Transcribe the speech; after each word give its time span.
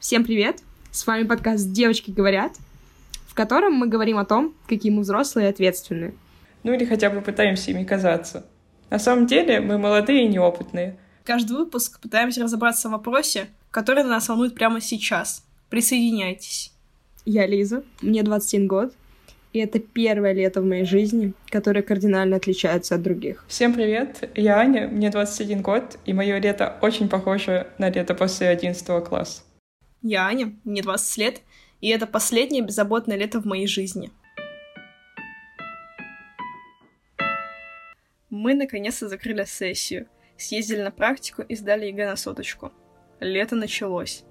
Всем 0.00 0.24
привет! 0.24 0.62
С 0.92 1.04
вами 1.08 1.24
подкаст 1.24 1.72
«Девочки 1.72 2.12
говорят», 2.12 2.52
в 3.26 3.34
котором 3.34 3.72
мы 3.72 3.88
говорим 3.88 4.16
о 4.18 4.24
том, 4.24 4.54
какие 4.68 4.92
мы 4.92 5.00
взрослые 5.00 5.48
и 5.48 5.50
ответственные. 5.50 6.14
Ну 6.62 6.72
или 6.72 6.84
хотя 6.84 7.10
бы 7.10 7.20
пытаемся 7.20 7.72
ими 7.72 7.82
казаться. 7.82 8.46
На 8.90 9.00
самом 9.00 9.26
деле 9.26 9.58
мы 9.58 9.76
молодые 9.76 10.24
и 10.24 10.28
неопытные. 10.28 10.96
Каждый 11.24 11.56
выпуск 11.56 11.98
пытаемся 11.98 12.44
разобраться 12.44 12.88
в 12.88 12.92
вопросе, 12.92 13.48
который 13.72 14.04
нас 14.04 14.28
волнует 14.28 14.54
прямо 14.54 14.80
сейчас. 14.80 15.44
Присоединяйтесь. 15.68 16.72
Я 17.24 17.44
Лиза, 17.48 17.82
мне 18.00 18.22
21 18.22 18.68
год, 18.68 18.94
и 19.52 19.58
это 19.58 19.80
первое 19.80 20.32
лето 20.32 20.60
в 20.60 20.64
моей 20.64 20.84
жизни, 20.84 21.32
которое 21.50 21.82
кардинально 21.82 22.36
отличается 22.36 22.94
от 22.94 23.02
других. 23.02 23.44
Всем 23.48 23.74
привет, 23.74 24.30
я 24.36 24.58
Аня, 24.58 24.86
мне 24.86 25.10
21 25.10 25.60
год, 25.60 25.98
и 26.06 26.12
мое 26.12 26.38
лето 26.38 26.76
очень 26.82 27.08
похоже 27.08 27.66
на 27.78 27.90
лето 27.90 28.14
после 28.14 28.46
11 28.48 29.04
класса. 29.04 29.42
Я 30.02 30.26
Аня, 30.26 30.56
мне 30.64 30.82
20 30.82 31.16
лет, 31.18 31.42
и 31.80 31.88
это 31.88 32.06
последнее 32.06 32.62
беззаботное 32.62 33.16
лето 33.16 33.40
в 33.40 33.46
моей 33.46 33.66
жизни. 33.66 34.12
Мы 38.30 38.54
наконец-то 38.54 39.08
закрыли 39.08 39.44
сессию, 39.44 40.08
съездили 40.36 40.82
на 40.82 40.92
практику 40.92 41.42
и 41.42 41.56
сдали 41.56 41.86
ЕГЭ 41.86 42.06
на 42.06 42.16
соточку. 42.16 42.72
Лето 43.18 43.56
началось. 43.56 44.22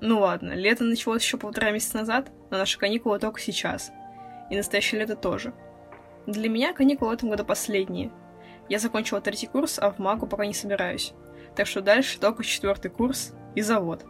Ну 0.00 0.20
ладно, 0.20 0.54
лето 0.54 0.84
началось 0.84 1.22
еще 1.22 1.36
полтора 1.36 1.70
месяца 1.70 1.98
назад, 1.98 2.32
но 2.50 2.56
наши 2.56 2.78
каникулы 2.78 3.18
только 3.18 3.40
сейчас. 3.40 3.92
И 4.50 4.56
настоящее 4.56 5.02
лето 5.02 5.16
тоже. 5.16 5.52
Для 6.26 6.48
меня 6.48 6.72
каникулы 6.72 7.10
в 7.10 7.14
этом 7.14 7.28
году 7.28 7.44
последние. 7.44 8.10
Я 8.70 8.78
закончила 8.78 9.20
третий 9.20 9.48
курс, 9.48 9.78
а 9.78 9.90
в 9.90 9.98
МАГу 9.98 10.26
пока 10.26 10.46
не 10.46 10.54
собираюсь. 10.54 11.12
Так 11.56 11.66
что 11.66 11.82
дальше 11.82 12.18
только 12.18 12.42
четвертый 12.42 12.90
курс 12.90 13.34
и 13.54 13.60
завод. 13.60 14.06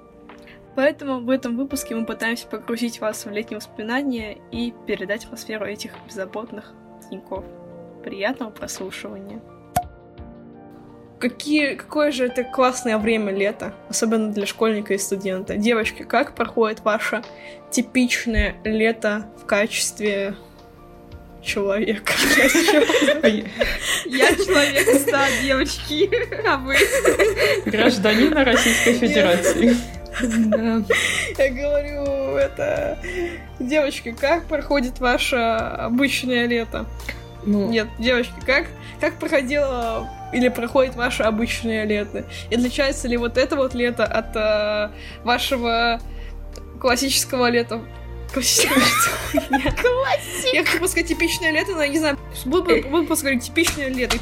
Поэтому 0.81 1.21
в 1.21 1.29
этом 1.29 1.59
выпуске 1.59 1.95
мы 1.95 2.07
пытаемся 2.07 2.47
погрузить 2.47 3.03
вас 3.03 3.27
в 3.27 3.31
летние 3.31 3.59
воспоминания 3.59 4.39
и 4.51 4.73
передать 4.87 5.27
атмосферу 5.27 5.67
этих 5.67 5.93
беззаботных 6.07 6.73
деньков. 7.11 7.45
Приятного 8.03 8.49
прослушивания. 8.49 9.43
Какие, 11.19 11.75
какое 11.75 12.13
же 12.13 12.25
это 12.25 12.45
классное 12.45 12.97
время 12.97 13.31
лета, 13.31 13.75
особенно 13.91 14.33
для 14.33 14.47
школьника 14.47 14.95
и 14.95 14.99
студента. 14.99 15.59
Девочки, 15.59 16.03
как 16.03 16.35
проходит 16.35 16.81
ваше 16.81 17.23
типичное 17.71 18.57
лето 18.65 19.27
в 19.37 19.45
качестве 19.45 20.35
человека? 21.43 22.15
Я 24.07 24.35
человек 24.35 24.99
ста, 24.99 25.27
девочки, 25.43 26.11
а 26.49 26.57
вы? 26.57 26.77
Гражданина 27.67 28.47
Российской 28.47 28.95
Федерации. 28.95 30.00
Да. 30.23 30.83
Я 31.39 31.51
говорю, 31.51 32.37
это... 32.37 32.99
Девочки, 33.59 34.13
как 34.19 34.45
проходит 34.45 35.01
ваше 35.01 35.37
обычное 35.37 36.47
лето? 36.47 36.87
Ну, 37.45 37.71
Нет, 37.71 37.89
девочки, 37.99 38.35
как, 38.45 38.67
как 39.01 39.19
проходило 39.19 40.09
или 40.33 40.49
проходит 40.49 40.95
ваше 40.95 41.23
обычное 41.23 41.85
лето? 41.85 42.25
И 42.51 42.55
отличается 42.55 43.09
ли 43.09 43.17
вот 43.17 43.39
это 43.39 43.57
вот 43.57 43.75
лето 43.75 44.05
от 44.05 44.37
э, 44.37 44.91
вашего 45.25 46.01
классического 46.81 47.49
лета? 47.49 47.81
Классического 48.33 49.57
лета. 49.57 49.83
Я 50.53 50.65
хотела 50.65 50.87
сказать 50.87 51.09
типичное 51.09 51.51
лето, 51.51 51.73
но 51.73 51.83
я 51.83 51.89
не 51.89 51.99
знаю, 51.99 52.19
буду, 52.45 52.81
просто 53.07 53.25
говорить 53.25 53.45
типичное 53.45 53.89
лето, 53.89 54.19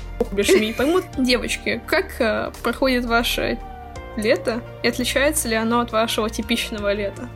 поймут. 0.76 1.04
Девочки, 1.18 1.80
как 1.86 2.20
э, 2.20 2.52
проходит 2.62 3.04
ваше 3.04 3.58
лето, 4.16 4.62
и 4.82 4.88
отличается 4.88 5.48
ли 5.48 5.54
оно 5.54 5.80
от 5.80 5.92
вашего 5.92 6.28
типичного 6.30 6.92
лета? 6.92 7.28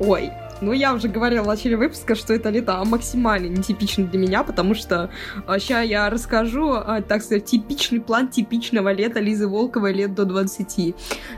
Ой, 0.00 0.30
ну 0.62 0.72
я 0.72 0.94
уже 0.94 1.08
говорила 1.08 1.42
в 1.42 1.48
начале 1.48 1.76
выпуска, 1.76 2.14
что 2.14 2.32
это 2.32 2.48
лето 2.48 2.82
максимально 2.84 3.48
нетипично 3.48 4.04
для 4.06 4.18
меня, 4.18 4.44
потому 4.44 4.74
что 4.74 5.10
сейчас 5.58 5.84
я 5.86 6.08
расскажу, 6.08 6.74
а, 6.74 7.02
так 7.02 7.22
сказать, 7.22 7.46
типичный 7.46 8.00
план 8.00 8.28
типичного 8.28 8.92
лета 8.92 9.18
Лизы 9.18 9.48
Волковой 9.48 9.92
лет 9.92 10.14
до 10.14 10.24
20. 10.24 10.94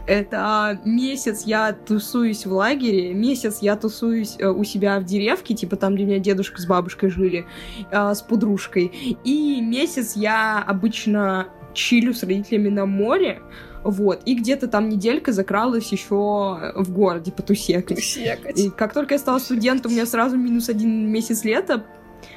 Это 0.07 0.79
месяц 0.85 1.45
я 1.47 1.73
тусуюсь 1.73 2.45
в 2.45 2.53
лагере, 2.53 3.15
месяц 3.15 3.59
я 3.63 3.77
тусуюсь 3.77 4.37
э, 4.39 4.47
у 4.47 4.63
себя 4.63 5.01
в 5.01 5.05
деревке, 5.05 5.55
типа 5.55 5.77
там, 5.77 5.95
где 5.95 6.05
у 6.05 6.07
меня 6.07 6.19
дедушка 6.19 6.61
с 6.61 6.67
бабушкой 6.67 7.09
жили, 7.09 7.47
э, 7.91 8.15
с 8.15 8.21
подружкой, 8.21 8.93
и 9.25 9.61
месяц 9.63 10.17
я 10.17 10.63
обычно 10.67 11.49
чилю 11.73 12.13
с 12.13 12.23
родителями 12.23 12.69
на 12.69 12.85
море, 12.85 13.41
вот, 13.85 14.23
и 14.25 14.35
где-то 14.35 14.67
там 14.67 14.89
неделька 14.89 15.33
закралась 15.33 15.93
еще 15.93 16.73
в 16.75 16.93
городе 16.93 17.31
потусекать. 17.31 18.03
Секать. 18.03 18.59
И 18.59 18.71
как 18.71 18.95
только 18.95 19.15
я 19.15 19.19
стала 19.19 19.39
студентом, 19.39 19.93
у 19.93 19.95
меня 19.95 20.07
сразу 20.07 20.37
минус 20.37 20.69
один 20.69 21.11
месяц 21.11 21.45
лета. 21.45 21.85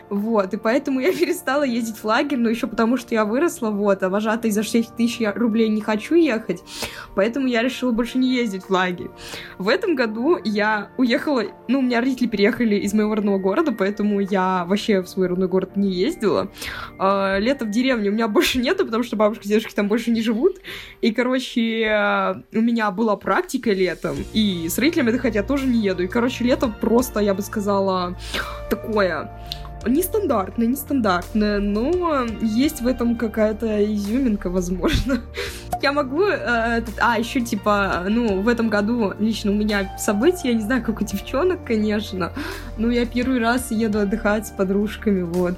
Вот, 0.10 0.54
и 0.54 0.58
поэтому 0.58 1.00
я 1.00 1.12
перестала 1.18 1.64
ездить 1.64 1.98
в 1.98 2.06
лагерь, 2.06 2.38
но 2.38 2.50
еще 2.50 2.68
потому, 2.68 2.98
что 2.98 3.14
я 3.14 3.26
выросла, 3.26 3.70
вот, 3.70 4.04
а 4.04 4.10
вожатой 4.10 4.52
за 4.52 4.64
6 4.64 4.96
тысяч 4.96 5.22
рублей 5.36 5.70
не 5.70 5.82
хочу 5.82 6.16
ехать, 6.16 6.64
поэтому 7.16 7.48
я 7.48 7.62
решила 7.62 7.92
больше 7.92 8.18
не 8.18 8.36
ездить 8.36 8.64
в 8.64 8.70
лагерь. 8.70 9.10
В 9.58 9.68
этом 9.68 9.96
году 9.96 10.38
я 10.44 10.90
уехала, 10.98 11.44
ну, 11.68 11.80
у 11.80 11.82
меня 11.82 12.00
родители 12.00 12.28
переехали 12.28 12.76
из 12.76 12.94
моего 12.94 13.16
родного 13.16 13.38
города, 13.38 13.72
поэтому 13.72 14.20
я 14.20 14.66
вообще 14.66 15.02
в 15.02 15.08
свой 15.08 15.28
родной 15.28 15.48
город 15.48 15.76
не 15.76 15.92
ездила. 15.92 16.52
А, 17.00 17.38
лето 17.38 17.66
в 17.66 17.70
деревне 17.70 18.10
у 18.10 18.14
меня 18.14 18.28
больше 18.28 18.60
нету, 18.60 18.86
потому 18.86 19.04
что 19.04 19.16
бабушка 19.16 19.46
и 19.46 19.50
дедушки 19.50 19.74
там 19.74 19.88
больше 19.88 20.12
не 20.12 20.22
живут. 20.22 20.58
И, 21.02 21.12
короче, 21.12 22.44
у 22.54 22.62
меня 22.62 22.92
была 22.92 23.16
практика 23.18 23.72
летом, 23.72 24.18
и 24.34 24.68
с 24.70 24.78
родителями 24.78 25.10
отдыхать 25.10 25.36
я 25.36 25.44
тоже 25.44 25.68
не 25.68 25.80
еду. 25.80 26.04
И, 26.04 26.08
короче, 26.08 26.44
лето 26.44 26.68
просто, 26.68 27.20
я 27.20 27.34
бы 27.34 27.42
сказала, 27.42 28.18
такое 28.70 29.32
нестандартное, 29.94 30.68
нестандартное, 30.68 31.60
но 31.60 32.26
есть 32.42 32.82
в 32.82 32.88
этом 32.88 33.16
какая-то 33.16 33.84
изюминка, 33.94 34.50
возможно. 34.50 35.22
Я 35.82 35.92
могу... 35.92 36.26
э, 36.26 36.34
этот- 36.78 36.96
а, 37.00 37.20
еще, 37.20 37.40
типа, 37.42 38.04
ну, 38.10 38.42
в 38.42 38.48
этом 38.48 38.68
году 38.70 39.14
лично 39.20 39.52
у 39.52 39.54
меня 39.54 39.96
события, 40.00 40.50
я 40.50 40.54
не 40.56 40.62
знаю, 40.62 40.84
как 40.84 41.02
у 41.02 41.06
девчонок, 41.06 41.64
конечно, 41.66 42.34
но 42.78 42.90
я 42.90 43.06
первый 43.06 43.40
раз 43.40 43.70
еду 43.70 44.00
отдыхать 44.00 44.48
с 44.48 44.50
подружками, 44.50 45.22
вот. 45.22 45.54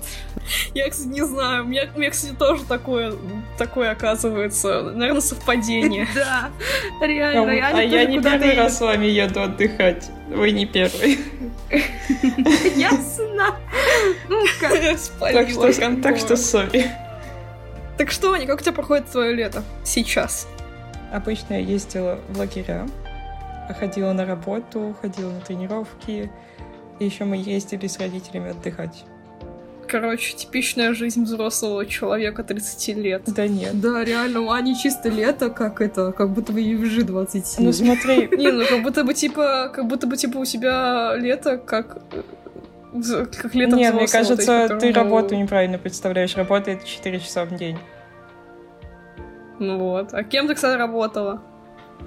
Я, 0.74 0.90
кстати, 0.90 1.08
не 1.08 1.26
знаю. 1.26 1.64
У 1.64 1.68
меня, 1.68 1.84
у 1.96 2.00
меня 2.00 2.10
кстати, 2.12 2.34
тоже 2.34 2.64
такое, 2.66 3.14
такое 3.58 3.92
оказывается. 3.92 4.82
Наверное, 4.94 5.22
совпадение. 5.22 6.08
Да, 6.16 6.50
реально, 7.06 7.52
а 7.52 7.82
я 7.82 8.04
не 8.06 8.20
первый 8.22 8.56
раз 8.56 8.78
с 8.78 8.82
вами 8.82 9.06
еду 9.06 9.42
отдыхать. 9.42 10.10
Вы 10.30 10.52
не 10.52 10.66
первый. 10.66 11.20
Ясно. 12.76 13.56
Ну, 14.30 14.46
Так 15.20 15.50
что, 15.50 16.02
так 16.02 16.18
что, 16.18 16.38
сори. 16.38 16.92
Так 17.98 18.12
что, 18.12 18.32
Аня, 18.32 18.48
как 18.48 18.60
у 18.60 18.64
тебя 18.64 18.74
проходит 18.74 19.10
твое 19.12 19.34
лето 19.34 19.64
сейчас? 19.84 20.48
Обычно 21.12 21.56
я 21.56 21.60
ездила 21.60 22.20
в 22.30 22.38
лагеря, 22.38 22.88
ходила 23.78 24.14
на 24.14 24.26
работу, 24.26 24.96
ходила 25.02 25.32
на 25.32 25.42
тренировки. 25.42 26.32
И 27.00 27.06
еще 27.06 27.26
мы 27.26 27.38
ездили 27.38 27.88
с 27.88 28.00
родителями 28.00 28.52
отдыхать. 28.52 29.06
Короче, 29.90 30.36
типичная 30.36 30.94
жизнь 30.94 31.24
взрослого 31.24 31.84
человека 31.86 32.44
30 32.44 32.96
лет. 32.98 33.24
Да 33.26 33.48
нет. 33.48 33.82
Да, 33.82 34.04
реально, 34.04 34.42
у 34.42 34.52
Ани 34.52 34.78
чисто 34.78 35.10
лето, 35.10 35.50
как 35.50 35.82
это, 35.82 36.12
как 36.12 36.30
будто 36.30 36.54
бы 36.54 36.62
ей 36.62 36.76
уже 36.76 37.04
27. 37.04 37.66
Ну 37.66 37.74
смотри, 37.74 38.30
Не, 38.38 38.52
ну 38.52 38.66
как 38.68 38.84
будто 38.84 39.04
бы 39.04 39.16
типа, 39.16 39.72
как 39.74 39.88
будто 39.88 40.06
бы 40.06 40.16
типа 40.16 40.38
у 40.38 40.46
тебя 40.46 41.16
лето 41.16 41.58
как 41.58 42.04
как 42.92 43.54
лето 43.56 43.76
Нет, 43.76 43.94
мне 43.94 44.08
кажется, 44.08 44.68
ты 44.68 44.90
которому- 44.92 44.94
работу 44.94 45.36
неправильно 45.36 45.78
представляешь. 45.78 46.36
Работа— 46.36 46.72
это 46.72 46.86
4 46.86 47.20
часа 47.20 47.46
в 47.46 47.56
день. 47.56 47.78
Ну 49.60 49.78
вот. 49.78 50.14
А 50.14 50.24
кем 50.24 50.48
ты, 50.48 50.56
кстати, 50.56 50.78
работала? 50.78 51.42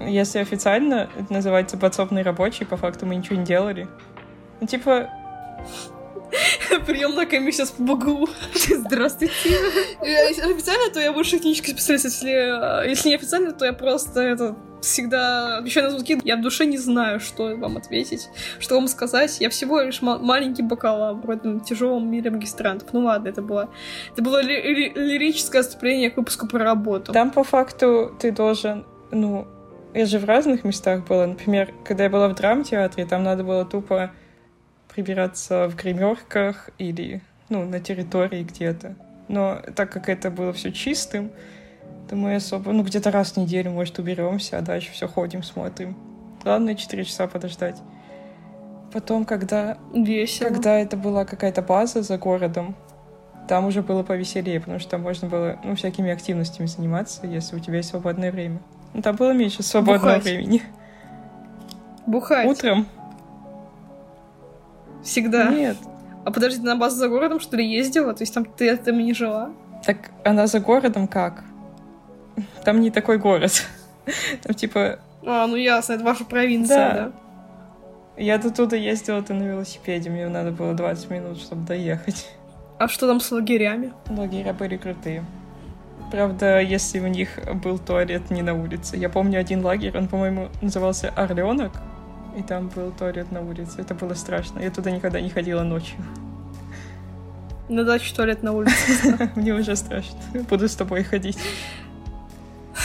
Если 0.01 0.39
официально, 0.39 1.09
это 1.17 1.31
называется 1.31 1.77
подсобный 1.77 2.23
рабочий, 2.23 2.65
по 2.65 2.77
факту 2.77 3.05
мы 3.05 3.15
ничего 3.15 3.35
не 3.37 3.45
делали. 3.45 3.87
Ну, 4.59 4.67
типа, 4.67 5.09
Приемная 6.87 7.25
комиссия 7.27 7.65
с 7.65 7.71
ПБГУ. 7.71 8.27
Здравствуйте. 8.53 9.33
Если 10.01 10.51
официально, 10.51 10.91
то 10.91 10.99
я 10.99 11.13
больше 11.13 11.37
технический 11.37 11.71
специалист. 11.71 12.05
Если, 12.05 12.31
э, 12.85 12.89
если 12.89 13.09
не 13.09 13.15
официально, 13.15 13.51
то 13.51 13.65
я 13.65 13.73
просто 13.73 14.19
это 14.21 14.55
всегда 14.83 15.57
отвечаю 15.57 15.85
на 15.85 15.91
звонки. 15.91 16.19
Я 16.23 16.37
в 16.37 16.41
душе 16.41 16.65
не 16.65 16.77
знаю, 16.77 17.19
что 17.19 17.55
вам 17.55 17.77
ответить, 17.77 18.29
что 18.59 18.75
вам 18.75 18.87
сказать. 18.87 19.39
Я 19.41 19.49
всего 19.49 19.81
лишь 19.81 20.01
ма- 20.01 20.19
маленький 20.19 20.61
бакалавр 20.63 21.25
в 21.25 21.29
этом 21.29 21.59
тяжелом 21.61 22.09
мире 22.11 22.29
магистрантов. 22.31 22.89
Ну 22.93 23.01
ладно, 23.05 23.29
это 23.29 23.41
было, 23.41 23.69
это 24.11 24.21
было 24.21 24.41
ли- 24.41 24.61
ли- 24.61 24.93
лирическое 24.95 25.61
отступление 25.61 26.11
к 26.11 26.17
выпуску 26.17 26.47
про 26.47 26.63
работу. 26.63 27.11
там 27.13 27.31
по 27.31 27.43
факту 27.43 28.15
ты 28.19 28.31
должен, 28.31 28.85
ну, 29.11 29.47
я 29.93 30.05
же 30.05 30.19
в 30.19 30.25
разных 30.25 30.63
местах 30.63 31.05
была. 31.07 31.27
Например, 31.27 31.73
когда 31.85 32.03
я 32.05 32.09
была 32.09 32.27
в 32.27 32.35
драмтеатре, 32.35 33.05
там 33.05 33.23
надо 33.23 33.43
было 33.43 33.65
тупо 33.65 34.11
прибираться 34.93 35.67
в 35.67 35.75
гримерках 35.75 36.69
или, 36.77 37.21
ну, 37.49 37.65
на 37.65 37.79
территории 37.79 38.43
где-то. 38.43 38.95
Но 39.27 39.61
так 39.75 39.91
как 39.91 40.09
это 40.09 40.29
было 40.29 40.51
все 40.53 40.71
чистым, 40.71 41.31
то 42.09 42.15
мы 42.15 42.35
особо, 42.35 42.71
ну, 42.71 42.83
где-то 42.83 43.11
раз 43.11 43.31
в 43.33 43.37
неделю, 43.37 43.71
может, 43.71 43.97
уберемся, 43.99 44.57
а 44.57 44.61
дальше 44.61 44.91
все 44.91 45.07
ходим, 45.07 45.43
смотрим. 45.43 45.95
Главное 46.43 46.75
4 46.75 47.05
часа 47.05 47.27
подождать. 47.27 47.81
Потом, 48.91 49.25
когда, 49.25 49.77
Весело. 49.93 50.49
когда 50.49 50.77
это 50.77 50.97
была 50.97 51.25
какая-то 51.25 51.61
база 51.61 52.03
за 52.03 52.17
городом, 52.17 52.75
там 53.47 53.65
уже 53.65 53.81
было 53.81 54.03
повеселее, 54.03 54.59
потому 54.59 54.79
что 54.79 54.91
там 54.91 55.01
можно 55.01 55.27
было 55.27 55.59
ну, 55.63 55.75
всякими 55.75 56.11
активностями 56.11 56.67
заниматься, 56.67 57.25
если 57.25 57.55
у 57.55 57.59
тебя 57.59 57.77
есть 57.77 57.89
свободное 57.89 58.31
время. 58.31 58.59
Ну, 58.93 59.01
там 59.01 59.15
было 59.15 59.33
меньше 59.33 59.63
свободного 59.63 60.15
Бухать. 60.15 60.23
времени. 60.23 60.61
Бухать. 62.05 62.47
Утром? 62.47 62.87
Всегда. 65.03 65.49
Нет. 65.49 65.77
А 66.25 66.31
подожди, 66.31 66.59
ты 66.59 66.65
на 66.65 66.75
базу 66.75 66.97
за 66.97 67.09
городом, 67.09 67.39
что 67.39 67.57
ли, 67.57 67.67
ездила? 67.67 68.13
То 68.13 68.21
есть 68.21 68.33
там 68.33 68.45
ты 68.45 68.75
там 68.77 68.97
не 68.97 69.13
жила? 69.13 69.51
Так 69.85 70.11
она 70.23 70.47
за 70.47 70.59
городом 70.59 71.07
как? 71.07 71.43
Там 72.63 72.81
не 72.81 72.91
такой 72.91 73.17
город. 73.17 73.65
Там 74.43 74.53
типа... 74.53 74.99
А, 75.25 75.47
ну 75.47 75.55
ясно, 75.55 75.93
это 75.93 76.03
ваша 76.03 76.25
провинция, 76.25 76.77
Да. 76.77 76.93
да? 76.93 77.11
Я 78.17 78.37
до 78.37 78.51
туда 78.51 78.75
ездила-то 78.75 79.33
на 79.33 79.43
велосипеде, 79.43 80.09
мне 80.09 80.27
надо 80.27 80.51
было 80.51 80.73
20 80.73 81.09
минут, 81.09 81.39
чтобы 81.39 81.65
доехать. 81.65 82.29
А 82.77 82.87
что 82.87 83.07
там 83.07 83.19
с 83.19 83.31
лагерями? 83.31 83.93
Лагеря 84.09 84.53
были 84.53 84.77
крутые. 84.77 85.23
Правда, 86.11 86.59
если 86.59 86.99
у 86.99 87.07
них 87.07 87.39
был 87.63 87.79
туалет 87.79 88.29
не 88.29 88.43
на 88.43 88.53
улице. 88.53 88.97
Я 88.97 89.09
помню 89.09 89.39
один 89.39 89.63
лагерь, 89.65 89.97
он, 89.97 90.07
по-моему, 90.07 90.49
назывался 90.61 91.09
Орленок, 91.09 91.71
и 92.37 92.43
там 92.43 92.67
был 92.67 92.91
туалет 92.91 93.31
на 93.31 93.41
улице. 93.41 93.81
Это 93.81 93.95
было 93.95 94.13
страшно. 94.13 94.59
Я 94.59 94.69
туда 94.69 94.91
никогда 94.91 95.19
не 95.21 95.29
ходила 95.29 95.63
ночью. 95.63 95.97
На 97.69 97.83
даче 97.83 98.13
туалет 98.13 98.43
на 98.43 98.51
улице. 98.51 99.29
Мне 99.35 99.53
уже 99.53 99.75
страшно. 99.75 100.17
Буду 100.49 100.67
с 100.67 100.75
тобой 100.75 101.03
ходить. 101.03 101.39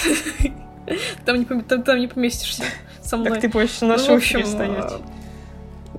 Там 1.27 1.39
не, 1.39 1.45
там, 1.45 1.83
там 1.83 1.99
не 1.99 2.09
поместишься 2.09 2.63
со 3.03 3.17
мной. 3.19 3.33
Так 3.33 3.41
ты 3.43 3.49
будешь 3.49 3.81
на 3.83 3.97
Ну, 3.97 4.15
общем, 4.15 4.47
стоять. 4.47 4.93
а, 4.93 5.01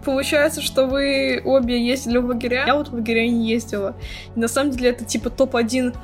Получается, 0.04 0.62
что 0.62 0.88
вы 0.88 1.42
обе 1.46 1.86
ездили 1.86 2.18
в 2.18 2.26
лагеря. 2.26 2.66
Я 2.66 2.76
вот 2.76 2.90
в 2.90 2.94
лагеря 2.94 3.28
не 3.28 3.48
ездила. 3.48 3.96
И 4.36 4.40
на 4.40 4.48
самом 4.48 4.72
деле 4.72 4.90
это 4.90 5.06
типа 5.06 5.30
топ-1 5.30 5.96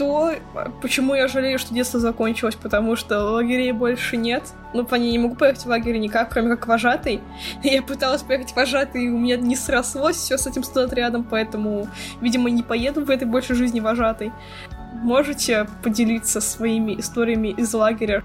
то, 0.00 0.32
почему 0.80 1.14
я 1.14 1.28
жалею, 1.28 1.58
что 1.58 1.74
детство 1.74 2.00
закончилось, 2.00 2.54
потому 2.54 2.96
что 2.96 3.22
лагерей 3.32 3.72
больше 3.72 4.16
нет. 4.16 4.42
Ну, 4.72 4.86
по 4.86 4.94
ней 4.94 5.10
не 5.10 5.18
могу 5.18 5.34
поехать 5.34 5.64
в 5.64 5.68
лагерь 5.68 5.98
никак, 5.98 6.30
кроме 6.30 6.56
как 6.56 6.68
вожатый. 6.68 7.20
Я 7.62 7.82
пыталась 7.82 8.22
поехать 8.22 8.56
вожатый, 8.56 9.04
и 9.04 9.08
у 9.10 9.18
меня 9.18 9.36
не 9.36 9.56
срослось 9.56 10.16
все 10.16 10.38
с 10.38 10.46
этим 10.46 10.62
студотрядом, 10.64 11.22
поэтому, 11.22 11.86
видимо, 12.22 12.48
не 12.48 12.62
поеду 12.62 13.04
в 13.04 13.10
этой 13.10 13.26
больше 13.26 13.54
жизни 13.54 13.80
вожатой. 13.80 14.32
Можете 14.92 15.66
поделиться 15.82 16.40
своими 16.40 16.98
историями 16.98 17.48
из 17.48 17.72
лагеря? 17.74 18.22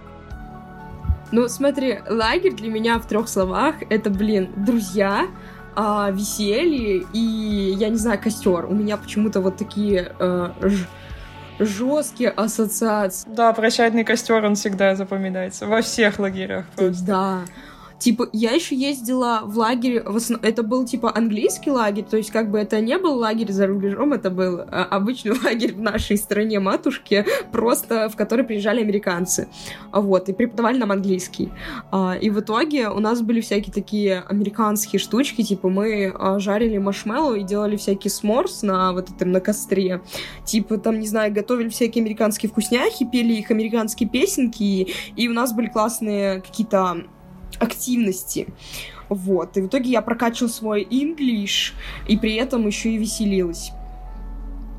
Ну, 1.32 1.48
смотри, 1.48 2.00
лагерь 2.10 2.54
для 2.54 2.70
меня 2.70 3.00
в 3.00 3.08
трех 3.08 3.28
словах 3.28 3.76
это, 3.90 4.10
блин, 4.10 4.52
друзья, 4.56 5.28
а, 5.76 6.10
веселье 6.12 7.06
и, 7.14 7.76
я 7.78 7.90
не 7.90 7.98
знаю, 7.98 8.20
костер. 8.22 8.66
У 8.66 8.74
меня 8.74 8.98
почему-то 8.98 9.42
вот 9.42 9.58
такие 9.58 10.14
э, 10.20 10.50
ж- 10.62 10.88
жесткие 11.60 12.30
ассоциации. 12.30 13.28
Да, 13.30 13.52
прощальный 13.54 14.04
костер, 14.04 14.44
он 14.46 14.56
всегда 14.56 14.96
запоминается. 14.96 15.66
Во 15.68 15.82
всех 15.82 16.20
лагерях 16.20 16.66
просто. 16.76 17.06
Да. 17.06 17.40
Типа, 18.06 18.30
я 18.34 18.52
еще 18.52 18.76
ездила 18.76 19.42
в 19.46 19.58
лагерь, 19.58 20.04
в 20.04 20.16
основ- 20.18 20.40
это 20.44 20.62
был, 20.62 20.86
типа, 20.86 21.12
английский 21.18 21.72
лагерь, 21.72 22.04
то 22.04 22.18
есть, 22.18 22.30
как 22.30 22.52
бы, 22.52 22.60
это 22.60 22.80
не 22.80 23.00
был 23.00 23.18
лагерь 23.18 23.52
за 23.52 23.66
рубежом, 23.66 24.14
это 24.14 24.30
был 24.30 24.60
а, 24.60 24.86
обычный 24.92 25.32
лагерь 25.44 25.74
в 25.74 25.82
нашей 25.82 26.18
стране 26.18 26.60
матушки, 26.60 27.26
просто 27.52 28.08
в 28.10 28.16
который 28.16 28.46
приезжали 28.46 28.82
американцы, 28.82 29.48
вот, 29.92 30.30
и 30.30 30.34
преподавали 30.34 30.78
нам 30.78 30.92
английский. 30.92 31.52
А, 31.92 32.16
И 32.22 32.30
в 32.30 32.42
итоге 32.42 32.90
у 32.90 33.00
нас 33.00 33.24
были 33.24 33.42
всякие 33.42 33.74
такие 33.74 34.20
американские 34.20 35.00
штучки, 35.00 35.42
типа, 35.42 35.70
мы 35.70 36.14
а, 36.14 36.38
жарили 36.38 36.78
маршмеллоу 36.78 37.34
и 37.34 37.44
делали 37.44 37.76
всякий 37.76 38.10
сморс 38.10 38.62
на 38.62 38.94
вот 38.94 39.10
этом, 39.10 39.32
на 39.32 39.40
костре, 39.40 40.04
типа, 40.46 40.78
там, 40.78 41.00
не 41.00 41.08
знаю, 41.08 41.34
готовили 41.34 41.70
всякие 41.70 42.04
американские 42.04 42.52
вкусняхи, 42.52 43.04
пели 43.12 43.34
их 43.34 43.50
американские 43.50 44.08
песенки, 44.08 44.94
и 45.16 45.28
у 45.28 45.34
нас 45.34 45.54
были 45.54 45.70
классные 45.70 46.42
какие-то 46.42 47.08
активности. 47.60 48.48
Вот. 49.10 49.58
И 49.58 49.62
в 49.62 49.68
итоге 49.68 49.92
я 49.92 50.02
прокачивала 50.02 50.50
свой 50.50 50.84
English, 50.84 51.74
и 52.08 52.18
при 52.18 52.36
этом 52.36 52.66
еще 52.68 52.92
и 52.92 52.98
веселилась. 52.98 53.72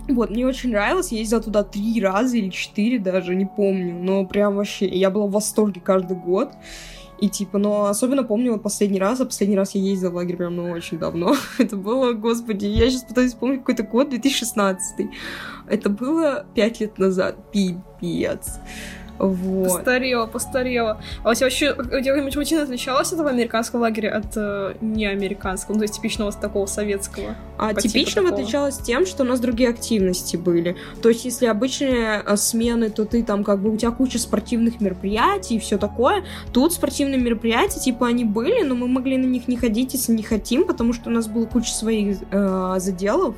Вот, 0.09 0.31
мне 0.31 0.47
очень 0.47 0.71
нравилось, 0.71 1.11
я 1.11 1.19
ездила 1.19 1.43
туда 1.43 1.65
три 1.65 2.01
раза 2.01 2.37
или 2.37 2.51
четыре 2.51 2.99
даже, 2.99 3.35
не 3.35 3.45
помню, 3.45 3.95
но 3.95 4.25
прям 4.25 4.55
вообще, 4.55 4.87
я 4.87 5.11
была 5.11 5.27
в 5.27 5.33
восторге 5.33 5.81
каждый 5.81 6.17
год. 6.17 6.53
И 7.19 7.31
типа, 7.31 7.57
но 7.59 7.87
особенно 7.87 8.25
помню 8.25 8.53
вот 8.53 8.63
последний 8.63 8.99
раз, 8.99 9.21
а 9.21 9.25
последний 9.25 9.57
раз 9.57 9.75
я 9.75 9.81
ездила 9.81 10.11
в 10.11 10.17
лагерь 10.17 10.37
прям, 10.37 10.55
ну, 10.55 10.71
очень 10.71 10.99
давно. 10.99 11.35
Это 11.59 11.77
было, 11.77 12.13
господи, 12.13 12.67
я 12.67 12.91
сейчас 12.91 13.05
пытаюсь 13.05 13.33
вспомнить 13.33 13.61
какой-то 13.61 13.85
год, 13.85 14.11
2016. 14.11 15.09
Это 15.67 15.89
было 15.89 16.47
пять 16.55 16.81
лет 16.81 16.99
назад, 16.99 17.51
пипец. 17.51 18.59
Вот. 19.19 19.65
Постарела, 19.65 20.27
постарела. 20.27 21.01
А 21.23 21.31
у 21.31 21.35
тебя 21.35 21.47
вообще, 21.47 21.73
у 21.73 21.83
тебя 21.83 22.01
какая-нибудь 22.01 22.37
рутина 22.37 22.63
отличалась 22.63 23.09
от 23.09 23.15
этого 23.15 23.31
американского 23.31 23.81
лагеря 23.81 24.17
от 24.17 24.37
э, 24.37 24.75
неамериканского, 24.81 25.75
ну, 25.75 25.81
то 25.81 25.85
есть 25.85 25.95
типичного 25.95 26.33
такого 26.33 26.67
советского? 26.67 27.35
А 27.59 27.75
типичного 27.75 28.29
такого. 28.29 28.43
отличалось 28.43 28.79
тем, 28.79 29.07
что 29.07 29.23
у 29.23 29.27
нас 29.27 29.41
другие 29.41 29.71
активности 29.71 30.37
были. 30.37 30.77
То 31.03 31.09
есть, 31.09 31.25
если 31.25 31.47
обычные 31.47 32.19
а, 32.19 32.37
смены, 32.37 32.91
то 32.91 33.05
ты 33.05 33.23
там 33.23 33.45
как 33.45 33.61
бы 33.61 33.73
у 33.73 33.77
тебя 33.77 33.91
куча 33.91 34.19
спортивных 34.19 34.81
мероприятий 34.81 35.57
и 35.57 35.59
все 35.59 35.79
такое. 35.79 36.25
Тут 36.53 36.73
спортивные 36.73 37.21
мероприятия, 37.21 37.81
типа, 37.81 38.07
они 38.07 38.25
были, 38.25 38.63
но 38.63 38.75
мы 38.75 38.89
могли 38.89 39.17
на 39.17 39.27
них 39.27 39.49
не 39.49 39.57
ходить, 39.57 39.95
если 39.95 40.13
не 40.13 40.23
хотим, 40.23 40.67
потому 40.67 40.93
что 40.93 41.09
у 41.11 41.13
нас 41.13 41.27
было 41.27 41.47
куча 41.47 41.71
своих 41.71 42.19
э, 42.31 42.75
заделов. 42.79 43.37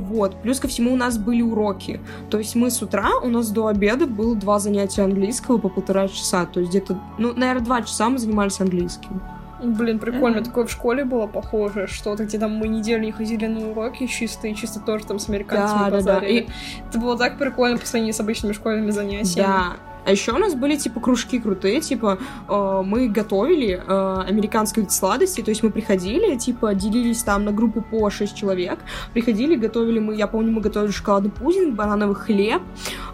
Вот. 0.00 0.40
Плюс 0.42 0.60
ко 0.60 0.68
всему 0.68 0.92
у 0.92 0.96
нас 0.96 1.18
были 1.18 1.42
уроки. 1.42 2.00
То 2.30 2.38
есть 2.38 2.54
мы 2.54 2.70
с 2.70 2.80
утра, 2.82 3.10
у 3.22 3.28
нас 3.28 3.50
до 3.50 3.66
обеда 3.66 4.06
было 4.06 4.34
два 4.34 4.58
занятия 4.58 5.02
английского 5.02 5.58
по 5.58 5.68
полтора 5.68 6.08
часа. 6.08 6.46
То 6.46 6.60
есть 6.60 6.70
где-то, 6.70 6.98
ну, 7.18 7.32
наверное, 7.34 7.64
два 7.64 7.82
часа 7.82 8.08
мы 8.08 8.18
занимались 8.18 8.60
английским. 8.60 9.20
Блин, 9.64 10.00
прикольно, 10.00 10.38
Мгм. 10.38 10.44
такое 10.44 10.66
в 10.66 10.70
школе 10.72 11.04
было 11.04 11.28
похоже, 11.28 11.86
что-то, 11.86 12.24
где 12.24 12.36
там 12.36 12.50
мы 12.56 12.66
неделю 12.66 13.04
не 13.04 13.12
ходили 13.12 13.46
на 13.46 13.70
уроки 13.70 14.08
чистые, 14.08 14.56
чисто 14.56 14.80
тоже 14.80 15.04
там 15.06 15.20
с 15.20 15.28
американцами 15.28 15.78
Да, 15.78 15.84
да, 15.84 15.90
да. 15.90 15.96
базарили. 15.98 16.40
И- 16.40 16.48
Это 16.88 16.98
было 16.98 17.16
так 17.16 17.38
прикольно 17.38 17.78
по 17.78 17.86
сравнению 17.86 18.12
с 18.14 18.18
обычными 18.18 18.52
школьными 18.54 18.90
занятиями. 18.90 19.46
Да. 19.46 19.76
А 20.04 20.10
еще 20.10 20.32
у 20.32 20.38
нас 20.38 20.54
были, 20.54 20.76
типа, 20.76 21.00
кружки 21.00 21.38
крутые, 21.38 21.80
типа, 21.80 22.18
э, 22.48 22.82
мы 22.84 23.08
готовили 23.08 23.80
э, 23.86 24.24
американские 24.28 24.88
сладости, 24.90 25.42
то 25.42 25.50
есть 25.50 25.62
мы 25.62 25.70
приходили, 25.70 26.36
типа, 26.36 26.74
делились 26.74 27.22
там 27.22 27.44
на 27.44 27.52
группу 27.52 27.82
по 27.82 28.10
6 28.10 28.34
человек, 28.34 28.80
приходили, 29.12 29.54
готовили 29.54 29.98
мы, 30.00 30.16
я 30.16 30.26
помню, 30.26 30.52
мы 30.52 30.60
готовили 30.60 30.90
шоколадный 30.90 31.30
пудинг, 31.30 31.74
банановый 31.74 32.16
хлеб, 32.16 32.62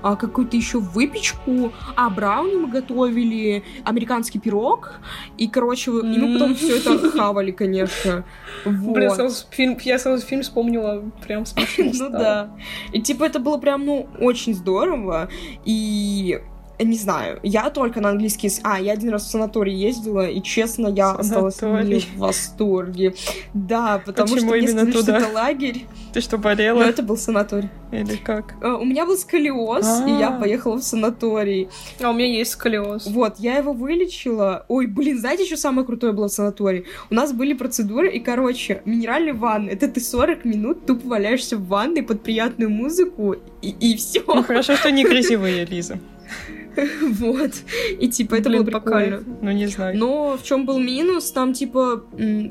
а, 0.02 0.16
какую-то 0.16 0.57
еще 0.57 0.78
выпечку, 0.78 1.73
а 1.95 2.09
брауни 2.09 2.57
мы 2.57 2.68
готовили, 2.68 3.64
американский 3.85 4.38
пирог, 4.38 5.00
и, 5.37 5.49
короче, 5.49 5.90
и 5.90 6.18
мы 6.18 6.35
потом 6.35 6.54
все 6.54 6.78
это 6.78 7.11
хавали, 7.11 7.50
конечно. 7.50 8.25
Вот. 8.64 8.95
Блин, 8.95 9.11
сразу 9.11 9.47
фильм, 9.50 9.76
я 9.85 9.99
сразу 9.99 10.25
фильм 10.26 10.42
вспомнила, 10.42 11.04
прям 11.26 11.47
смешно 11.47 12.09
Ну 12.09 12.11
да. 12.11 12.50
И 12.92 13.00
типа 13.00 13.25
это 13.25 13.38
было 13.38 13.59
прям, 13.59 13.85
ну, 13.85 14.09
очень 14.21 14.54
здорово. 14.54 15.28
И 15.64 16.40
не 16.85 16.97
знаю, 16.97 17.40
я 17.42 17.70
только 17.70 18.00
на 18.00 18.11
английский... 18.11 18.50
А, 18.62 18.80
я 18.80 18.92
один 18.92 19.11
раз 19.11 19.25
в 19.25 19.30
санаторий 19.30 19.75
ездила, 19.75 20.28
и, 20.28 20.40
честно, 20.42 20.88
я 20.88 21.11
осталась 21.12 21.56
не 21.56 21.61
Санаторий. 21.61 22.08
в 22.14 22.18
восторге. 22.18 23.14
Да, 23.54 24.00
потому 24.04 24.28
Почему 24.35 24.49
что 24.50 24.56
мне 24.56 24.66
именно 24.66 24.82
сказали, 24.82 24.90
что 24.92 25.00
туда? 25.00 25.18
это 25.18 25.32
лагерь. 25.35 25.87
Ты 26.12 26.20
что, 26.20 26.37
Но 26.37 26.42
болела? 26.42 26.82
это 26.82 27.02
был 27.02 27.16
санаторий. 27.16 27.68
Или 27.92 28.16
как? 28.16 28.54
Э, 28.62 28.73
У 28.73 28.85
меня 28.85 29.06
был 29.06 29.16
сколиоз, 29.16 30.02
и 30.06 30.11
я 30.11 30.28
А. 30.28 30.40
поехала 30.40 30.76
в 30.76 30.82
санаторий. 30.82 31.68
А 32.02 32.11
у 32.11 32.12
меня 32.12 32.26
есть 32.26 32.52
сколиоз. 32.52 33.06
Вот, 33.06 33.38
я 33.38 33.56
его 33.56 33.73
вылечила. 33.73 34.64
Ой, 34.68 34.87
блин, 34.87 35.18
знаете, 35.18 35.44
что 35.47 35.56
самое 35.56 35.87
крутое 35.87 36.12
было 36.12 36.28
в 36.28 36.32
санатории? 36.32 36.85
У 37.11 37.14
нас 37.14 37.32
были 37.32 37.54
процедуры, 37.54 38.11
и, 38.11 38.20
короче, 38.20 38.82
минеральный 38.85 39.32
ванны. 39.32 39.70
Это 39.70 39.88
ты 39.88 40.00
40 40.00 40.44
минут 40.44 40.87
тупо 40.87 41.08
валяешься 41.08 41.56
в 41.56 41.66
ванной 41.66 42.02
под 42.02 42.23
приятную 42.23 42.70
музыку, 42.70 43.35
и, 43.62 43.70
и 43.70 43.97
все. 43.97 44.23
Ну, 44.26 44.42
хорошо, 44.42 44.76
что 44.76 44.90
не 44.90 45.04
грязевые, 45.08 45.64
Лиза. 45.64 45.99
Вот. 47.18 47.52
И 47.98 48.08
типа 48.08 48.37
это 48.37 48.50
было 48.50 48.64
прикольно. 48.64 49.22
Ну, 49.40 49.50
не 49.50 49.66
знаю. 49.66 49.96
Но 49.96 50.37
в 50.37 50.42
чем 50.42 50.66
был 50.66 50.78
минус, 50.78 51.30
там 51.30 51.52
типа 51.52 52.04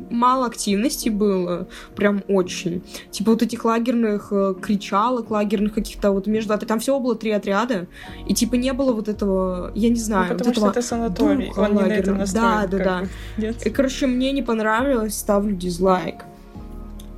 мало 0.10 0.46
активности 0.46 1.10
было, 1.10 1.68
прям 1.96 2.24
очень. 2.28 2.84
Типа 3.12 3.32
вот 3.32 3.42
этих 3.42 3.66
лагерных 3.66 4.28
э, 4.32 4.56
кричалок, 4.62 5.30
лагерных 5.32 5.74
каких-то 5.74 6.12
вот 6.12 6.28
между... 6.28 6.58
Там 6.58 6.80
всего 6.80 7.00
было 7.00 7.16
три 7.16 7.32
отряда, 7.32 7.88
и 8.28 8.34
типа 8.34 8.56
не 8.56 8.74
было 8.74 8.94
вот 8.94 9.08
этого, 9.08 9.72
я 9.76 9.90
не 9.90 9.96
Ну, 9.96 10.02
знаю, 10.02 10.30
вот 10.30 10.38
потому 10.40 10.56
что 10.56 10.70
это 10.70 10.82
санаторий, 10.82 11.52
он 11.56 11.76
не 11.76 12.02
на 12.12 12.26
Да, 12.26 12.68
да, 12.68 13.04
да. 13.38 13.48
И, 13.66 13.70
короче, 13.70 14.08
мне 14.08 14.32
не 14.32 14.42
понравилось, 14.42 15.18
ставлю 15.18 15.56
дизлайк. 15.56 16.24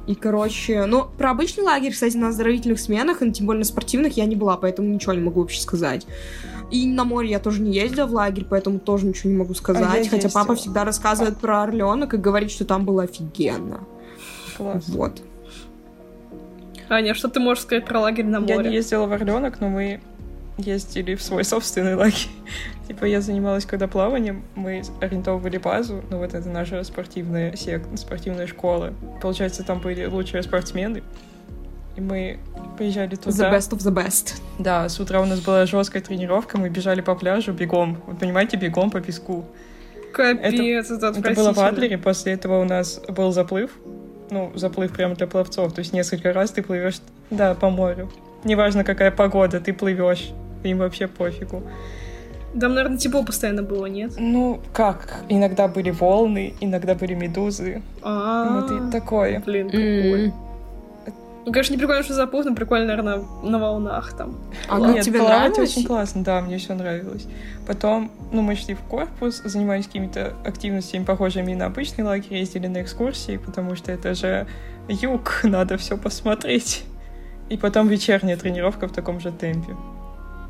И, 0.09 0.15
короче, 0.15 0.87
ну, 0.87 1.05
про 1.19 1.29
обычный 1.29 1.63
лагерь, 1.63 1.91
кстати, 1.91 2.17
на 2.17 2.29
оздоровительных 2.29 2.79
сменах, 2.79 3.21
и 3.21 3.31
тем 3.31 3.45
более 3.45 3.59
на 3.59 3.65
спортивных, 3.65 4.17
я 4.17 4.25
не 4.25 4.35
была, 4.35 4.57
поэтому 4.57 4.89
ничего 4.89 5.13
не 5.13 5.19
могу 5.21 5.41
вообще 5.41 5.61
сказать. 5.61 6.07
И 6.71 6.87
на 6.87 7.03
море 7.03 7.29
я 7.29 7.37
тоже 7.37 7.61
не 7.61 7.71
ездила 7.75 8.07
в 8.07 8.13
лагерь, 8.13 8.43
поэтому 8.49 8.79
тоже 8.79 9.05
ничего 9.05 9.29
не 9.29 9.37
могу 9.37 9.53
сказать. 9.53 9.83
А 9.83 10.09
Хотя 10.09 10.15
ездила. 10.15 10.31
папа 10.31 10.55
всегда 10.55 10.83
рассказывает 10.83 11.37
про 11.37 11.61
Орленок 11.61 12.15
и 12.15 12.17
говорит, 12.17 12.49
что 12.49 12.65
там 12.65 12.85
было 12.85 13.03
офигенно. 13.03 13.81
Класс. 14.57 14.85
Вот. 14.87 15.21
Аня, 16.89 17.13
что 17.13 17.27
ты 17.27 17.39
можешь 17.39 17.61
сказать 17.65 17.85
про 17.85 17.99
лагерь 17.99 18.25
на 18.25 18.37
Я 18.37 18.41
не 18.45 18.53
море? 18.55 18.73
ездила 18.73 19.05
в 19.05 19.11
Орленок, 19.11 19.59
но 19.61 19.69
мы 19.69 20.01
ездили 20.59 21.15
в 21.15 21.21
свой 21.21 21.43
собственный 21.43 21.95
лагерь. 21.95 22.27
типа 22.87 23.05
я 23.05 23.21
занималась 23.21 23.65
когда 23.65 23.87
плаванием, 23.87 24.43
мы 24.55 24.83
арендовывали 25.01 25.57
базу, 25.57 26.03
ну 26.09 26.17
вот 26.17 26.33
это 26.33 26.49
наша 26.49 26.83
спортивная 26.83 27.55
сек... 27.55 27.83
спортивная 27.95 28.47
школа. 28.47 28.93
Получается, 29.21 29.63
там 29.63 29.79
были 29.79 30.05
лучшие 30.05 30.43
спортсмены. 30.43 31.03
И 31.95 32.01
мы 32.01 32.39
приезжали 32.77 33.17
The 33.17 33.31
туда. 33.31 33.53
best 33.53 33.71
of 33.71 33.79
the 33.79 33.93
best. 33.93 34.41
Да, 34.57 34.87
с 34.87 34.99
утра 34.99 35.21
у 35.21 35.25
нас 35.25 35.41
была 35.41 35.65
жесткая 35.65 36.01
тренировка, 36.01 36.57
мы 36.57 36.69
бежали 36.69 37.01
по 37.01 37.15
пляжу 37.15 37.51
бегом. 37.51 38.01
Вы 38.07 38.15
понимаете, 38.15 38.57
бегом 38.57 38.89
по 38.89 39.01
песку. 39.01 39.45
Капец, 40.13 40.89
это, 40.89 41.07
Это 41.07 41.33
было 41.33 41.53
в. 41.53 41.59
Адлере, 41.59 41.97
после 41.97 42.33
этого 42.33 42.61
у 42.61 42.63
нас 42.63 43.01
был 43.07 43.31
заплыв. 43.31 43.71
Ну, 44.31 44.51
заплыв 44.55 44.93
прямо 44.93 45.15
для 45.15 45.27
пловцов. 45.27 45.73
То 45.73 45.79
есть 45.79 45.93
несколько 45.93 46.33
раз 46.33 46.51
ты 46.51 46.61
плывешь, 46.61 47.01
да, 47.29 47.55
по 47.55 47.69
морю. 47.69 48.11
Неважно, 48.43 48.83
какая 48.83 49.11
погода, 49.11 49.59
ты 49.59 49.73
плывешь. 49.73 50.31
Им 50.63 50.77
вообще 50.79 51.07
пофигу. 51.07 51.63
Там, 52.59 52.73
наверное, 52.73 52.97
тепло 52.97 53.23
постоянно 53.23 53.61
было, 53.61 53.85
нет? 53.85 54.13
Ну, 54.17 54.59
как? 54.73 55.23
Иногда 55.29 55.67
были 55.67 55.91
волны, 55.91 56.55
иногда 56.59 56.95
были 56.95 57.13
медузы. 57.13 57.83
А, 58.01 58.61
Вот 58.61 58.71
и 58.71 58.91
такое. 58.91 59.41
Блин, 59.45 59.69
прикольно. 59.69 60.33
Ну, 61.45 61.53
конечно, 61.53 61.73
не 61.73 61.79
прикольно, 61.79 62.03
что 62.03 62.13
заплыв, 62.13 62.45
но 62.45 62.53
прикольно, 62.53 62.85
наверное, 62.87 63.23
на 63.43 63.59
волнах 63.59 64.13
там. 64.15 64.35
А 64.67 64.77
Ладно. 64.77 64.95
как 64.95 65.03
тебе 65.03 65.19
плавать 65.19 65.49
нравилось? 65.51 65.77
очень 65.77 65.87
классно, 65.87 66.23
да, 66.23 66.41
мне 66.41 66.57
все 66.57 66.73
нравилось. 66.75 67.27
Потом, 67.65 68.11
ну, 68.31 68.41
мы 68.41 68.55
шли 68.55 68.73
в 68.75 68.81
корпус, 68.81 69.41
занимались 69.45 69.85
какими-то 69.87 70.33
активностями, 70.45 71.05
похожими 71.05 71.53
на 71.53 71.67
обычный 71.67 72.03
лагерь, 72.03 72.37
ездили 72.37 72.67
на 72.67 72.81
экскурсии, 72.81 73.37
потому 73.37 73.75
что 73.75 73.91
это 73.91 74.13
же 74.15 74.47
юг, 74.89 75.39
надо 75.43 75.77
все 75.77 75.97
посмотреть. 75.97 76.83
И 77.49 77.57
потом 77.57 77.87
вечерняя 77.87 78.37
тренировка 78.37 78.87
в 78.87 78.91
таком 78.91 79.19
же 79.19 79.31
темпе. 79.31 79.75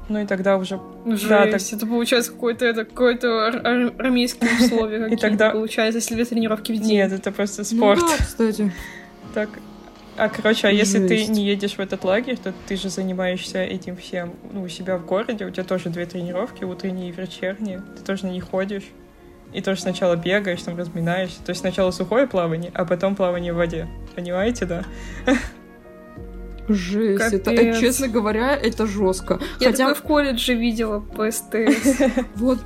Ну 0.10 0.20
и 0.20 0.25
тогда 0.25 0.58
уже... 0.58 0.80
Да, 1.06 1.44
так- 1.46 1.51
Жесть, 1.54 1.74
это 1.74 1.86
получается 1.88 2.32
какое-то 2.32 2.66
это 2.66 2.84
какое-то 2.84 3.28
ар- 3.46 3.62
ар- 3.66 3.94
армейские 4.00 4.50
условия 4.60 5.00
какие-то 5.04 5.22
тогда- 5.22 5.51
получается, 5.51 6.00
если 6.00 6.16
две 6.16 6.25
тренировки 6.25 6.72
в 6.72 6.75
день. 6.78 6.88
Нет, 6.94 7.12
это 7.12 7.32
просто 7.32 7.62
Ну 7.62 7.66
спорт. 7.78 8.00
да, 8.01 8.18
кстати. 8.25 8.72
Так. 9.34 9.50
А, 10.18 10.28
короче, 10.28 10.68
а 10.68 10.72
если 10.72 11.08
ты 11.08 11.16
Жесть. 11.18 11.30
не 11.30 11.46
едешь 11.46 11.75
в 11.75 11.80
этот 11.80 12.04
лагерь, 12.04 12.38
то 12.38 12.54
ты 12.68 12.75
же 12.75 12.89
занимаешься 12.89 13.60
этим 13.63 13.96
всем 13.96 14.34
ну, 14.51 14.63
у 14.63 14.68
себя 14.68 14.98
в 14.98 15.06
городе, 15.06 15.46
у 15.46 15.50
тебя 15.50 15.63
тоже 15.63 15.89
две 15.89 16.06
тренировки, 16.06 16.66
утренние 16.66 17.10
и 17.10 17.12
вечерние, 17.13 17.82
ты 17.98 18.04
тоже 18.04 18.25
на 18.25 18.32
них 18.32 18.44
ходишь. 18.44 18.84
И 19.54 19.62
тоже 19.62 19.80
сначала 19.82 20.16
бегаешь, 20.16 20.62
там 20.62 20.78
разминаешься. 20.78 21.38
То 21.44 21.51
есть 21.51 21.62
сначала 21.62 21.92
сухое 21.92 22.28
плавание, 22.28 22.70
а 22.74 22.84
потом 22.86 23.16
плавание 23.16 23.54
в 23.54 23.56
воде. 23.56 23.88
Понимаете, 24.16 24.66
да? 24.66 24.84
Жесть, 26.70 27.34
это, 27.34 27.52
Капец. 27.52 27.78
э, 27.78 27.80
честно 27.82 28.08
говоря, 28.08 28.56
это 28.56 28.86
жестко. 28.86 29.40
Я 29.60 29.72
Хотя 29.72 29.88
такое 29.90 29.96
в 29.96 30.02
колледже 30.04 30.54
видела 30.54 31.00
по 31.00 31.30
СТС. 31.30 32.00
вот 32.36 32.60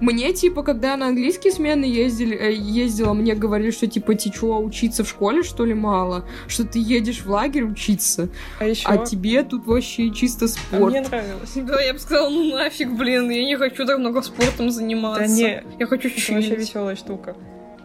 мне 0.00 0.32
типа, 0.32 0.62
когда 0.62 0.96
на 0.96 1.08
английские 1.08 1.52
смены 1.52 1.84
ездили, 1.84 2.36
э, 2.36 2.52
ездила, 2.52 3.12
мне 3.14 3.34
говорили, 3.34 3.70
что 3.70 3.86
типа 3.86 4.14
ты 4.14 4.58
учиться 4.58 5.04
в 5.04 5.08
школе 5.08 5.42
что 5.42 5.64
ли 5.64 5.74
мало, 5.74 6.24
что 6.46 6.64
ты 6.64 6.78
едешь 6.78 7.22
в 7.22 7.30
лагерь 7.30 7.64
учиться, 7.64 8.28
А 8.60 8.64
еще... 8.64 8.88
а 8.88 8.98
тебе 8.98 9.42
тут 9.42 9.66
вообще 9.66 10.10
чисто 10.10 10.44
А 10.46 10.48
спорт. 10.48 10.92
мне 10.92 11.00
нравилось. 11.00 11.52
Да, 11.54 11.80
я 11.80 11.92
бы 11.92 11.98
сказала, 11.98 12.28
ну 12.30 12.56
нафиг, 12.56 12.90
блин, 12.92 13.28
я 13.30 13.44
не 13.44 13.56
хочу 13.56 13.84
так 13.86 13.98
много 13.98 14.22
спортом 14.22 14.70
заниматься. 14.70 15.24
Да 15.24 15.28
не, 15.28 15.62
Я 15.78 15.86
хочу 15.86 16.08
это 16.08 16.16
вообще 16.16 16.42
чуть-чуть. 16.42 16.58
веселая 16.58 16.96
штука. 16.96 17.36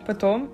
Потом 0.05 0.49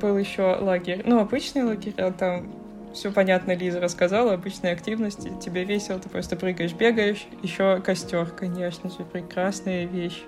был 0.00 0.16
еще 0.18 0.56
лагерь. 0.60 1.02
Ну, 1.04 1.18
обычный 1.20 1.62
лагерь, 1.64 1.94
а 1.98 2.10
там 2.12 2.52
все 2.94 3.10
понятно, 3.12 3.54
Лиза 3.54 3.80
рассказала, 3.80 4.32
обычные 4.34 4.72
активности. 4.72 5.32
Тебе 5.44 5.64
весело, 5.64 5.98
ты 5.98 6.08
просто 6.08 6.36
прыгаешь, 6.36 6.72
бегаешь. 6.72 7.26
Еще 7.42 7.80
костер, 7.84 8.26
конечно 8.26 8.88
же, 8.90 9.04
прекрасная 9.04 9.84
вещь. 9.84 10.22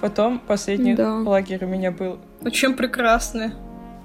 Потом 0.00 0.38
последний 0.38 0.94
Да. 0.94 1.16
лагерь 1.18 1.64
у 1.64 1.68
меня 1.68 1.90
был. 1.90 2.18
Ну 2.40 2.50
чем 2.50 2.74
прекрасны. 2.74 3.52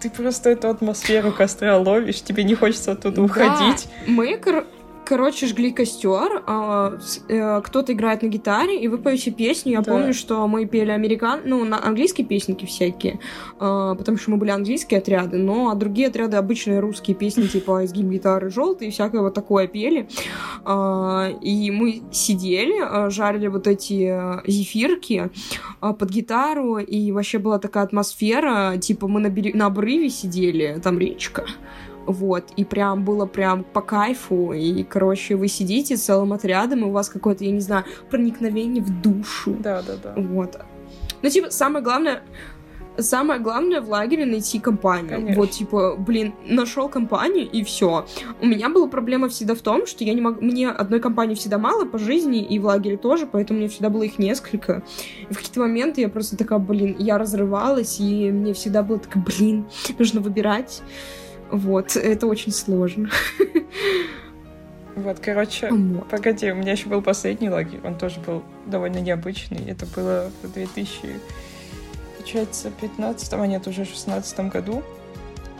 Ты 0.01 0.10
просто 0.10 0.50
эту 0.50 0.69
атмосферу 0.69 1.31
костра 1.31 1.77
ловишь, 1.77 2.22
тебе 2.22 2.43
не 2.43 2.53
хочется 2.53 2.91
оттуда 2.91 3.15
Да. 3.15 3.22
уходить. 3.24 3.88
Мы, 4.05 4.38
кор- 4.38 4.65
короче, 5.05 5.47
жгли 5.47 5.71
костер, 5.71 6.43
а, 6.47 6.97
э, 7.29 7.62
кто-то 7.62 7.93
играет 7.93 8.21
на 8.24 8.27
гитаре, 8.27 8.79
и 8.81 8.88
вы 8.88 8.97
поете 8.97 9.31
песню. 9.31 9.74
Я 9.74 9.81
Да. 9.81 9.91
помню, 9.91 10.13
что 10.13 10.47
мы 10.47 10.65
пели 10.65 10.91
американ, 10.91 11.41
ну, 11.45 11.63
на 11.65 11.83
английские 11.85 12.25
песенки 12.27 12.65
всякие, 12.65 13.19
а, 13.59 13.95
потому 13.95 14.17
что 14.17 14.31
мы 14.31 14.38
были 14.38 14.50
английские 14.51 15.00
отряды, 15.00 15.38
но 15.38 15.69
а 15.69 15.75
другие 15.75 16.07
отряды 16.07 16.38
обычные 16.38 16.79
русские 16.79 17.15
песни, 17.15 17.47
типа 17.47 17.85
изгиб 17.85 18.05
гитары 18.07 18.50
желтый 18.50 18.88
и 18.88 18.91
всякое 18.91 19.21
вот 19.21 19.33
такое 19.33 19.67
пели. 19.67 20.07
А, 20.63 21.29
и 21.41 21.71
мы 21.71 22.01
сидели, 22.12 22.79
а, 22.81 23.09
жарили 23.09 23.47
вот 23.47 23.67
эти 23.67 24.07
а, 24.07 24.41
зефирки 24.47 25.29
а, 25.81 25.93
под 25.93 26.09
гитару, 26.09 26.77
и 26.77 27.12
вообще 27.12 27.38
была 27.38 27.59
такая 27.59 27.83
атмосфера, 27.83 28.77
типа 28.77 29.07
мы 29.07 29.19
на, 29.19 29.27
бере- 29.27 29.55
на 29.55 29.67
обрыве 29.67 30.09
сидели, 30.09 30.79
там 30.83 31.00
речка, 31.00 31.45
вот, 32.05 32.45
и 32.55 32.63
прям 32.63 33.03
было 33.03 33.25
прям 33.25 33.63
по 33.63 33.81
кайфу, 33.81 34.53
и, 34.53 34.83
короче, 34.83 35.35
вы 35.35 35.47
сидите 35.47 35.95
целым 35.97 36.33
отрядом, 36.33 36.81
и 36.81 36.83
у 36.83 36.91
вас 36.91 37.09
какое-то, 37.09 37.43
я 37.43 37.51
не 37.51 37.59
знаю, 37.62 37.85
проникновение 38.09 38.83
в 38.83 39.01
душу, 39.01 39.55
Да, 39.59 39.81
да, 39.81 39.93
да. 40.01 40.13
вот. 40.15 40.59
Ну, 41.21 41.29
типа, 41.29 41.50
самое 41.50 41.83
главное, 41.83 42.21
самое 42.97 43.39
главное 43.39 43.81
в 43.81 43.89
лагере 43.89 44.25
найти 44.25 44.59
компанию. 44.59 45.09
Конечно. 45.17 45.41
Вот, 45.41 45.51
типа, 45.51 45.95
блин, 45.97 46.33
нашел 46.45 46.88
компанию 46.89 47.50
и 47.50 47.63
все. 47.63 48.05
У 48.41 48.45
меня 48.45 48.69
была 48.69 48.88
проблема 48.88 49.27
всегда 49.29 49.55
в 49.55 49.62
том, 49.62 49.85
что 49.85 50.03
я 50.03 50.13
не 50.13 50.21
могу, 50.21 50.41
мне 50.41 50.69
одной 50.69 51.00
компании 51.00 51.35
всегда 51.35 51.57
мало 51.57 51.85
по 51.85 51.97
жизни 51.97 52.43
и 52.43 52.59
в 52.59 52.65
лагере 52.65 52.97
тоже, 52.97 53.27
поэтому 53.27 53.59
мне 53.59 53.69
всегда 53.69 53.89
было 53.89 54.03
их 54.03 54.19
несколько. 54.19 54.83
И 55.29 55.33
в 55.33 55.38
какие-то 55.38 55.59
моменты 55.62 56.01
я 56.01 56.09
просто 56.09 56.38
такая, 56.38 56.59
блин, 56.59 56.95
я 57.00 57.17
разрывалась, 57.17 58.00
и 58.00 58.31
мне 58.31 58.53
всегда 58.53 58.83
было 58.83 59.00
такая, 59.00 59.24
блин, 59.24 59.65
нужно 59.97 60.21
выбирать. 60.21 60.81
Вот, 61.51 61.95
это 61.95 62.27
очень 62.27 62.51
сложно. 62.51 63.09
Вот, 64.95 65.19
короче, 65.19 65.69
Вот. 65.69 66.07
Погоди, 66.07 66.49
у 66.51 66.55
меня 66.55 66.71
еще 66.71 66.87
был 66.87 67.01
последний 67.01 67.49
лагерь, 67.49 67.81
он 67.83 67.97
тоже 67.97 68.21
был 68.21 68.43
довольно 68.65 68.99
необычный. 68.99 69.69
Это 69.69 69.85
было 69.87 70.31
в 70.41 70.53
2000, 70.53 71.19
получается, 72.17 72.71
15 72.79 73.33
а 73.33 73.45
нет, 73.45 73.67
уже 73.67 73.83
16 73.83 74.39
году. 74.51 74.83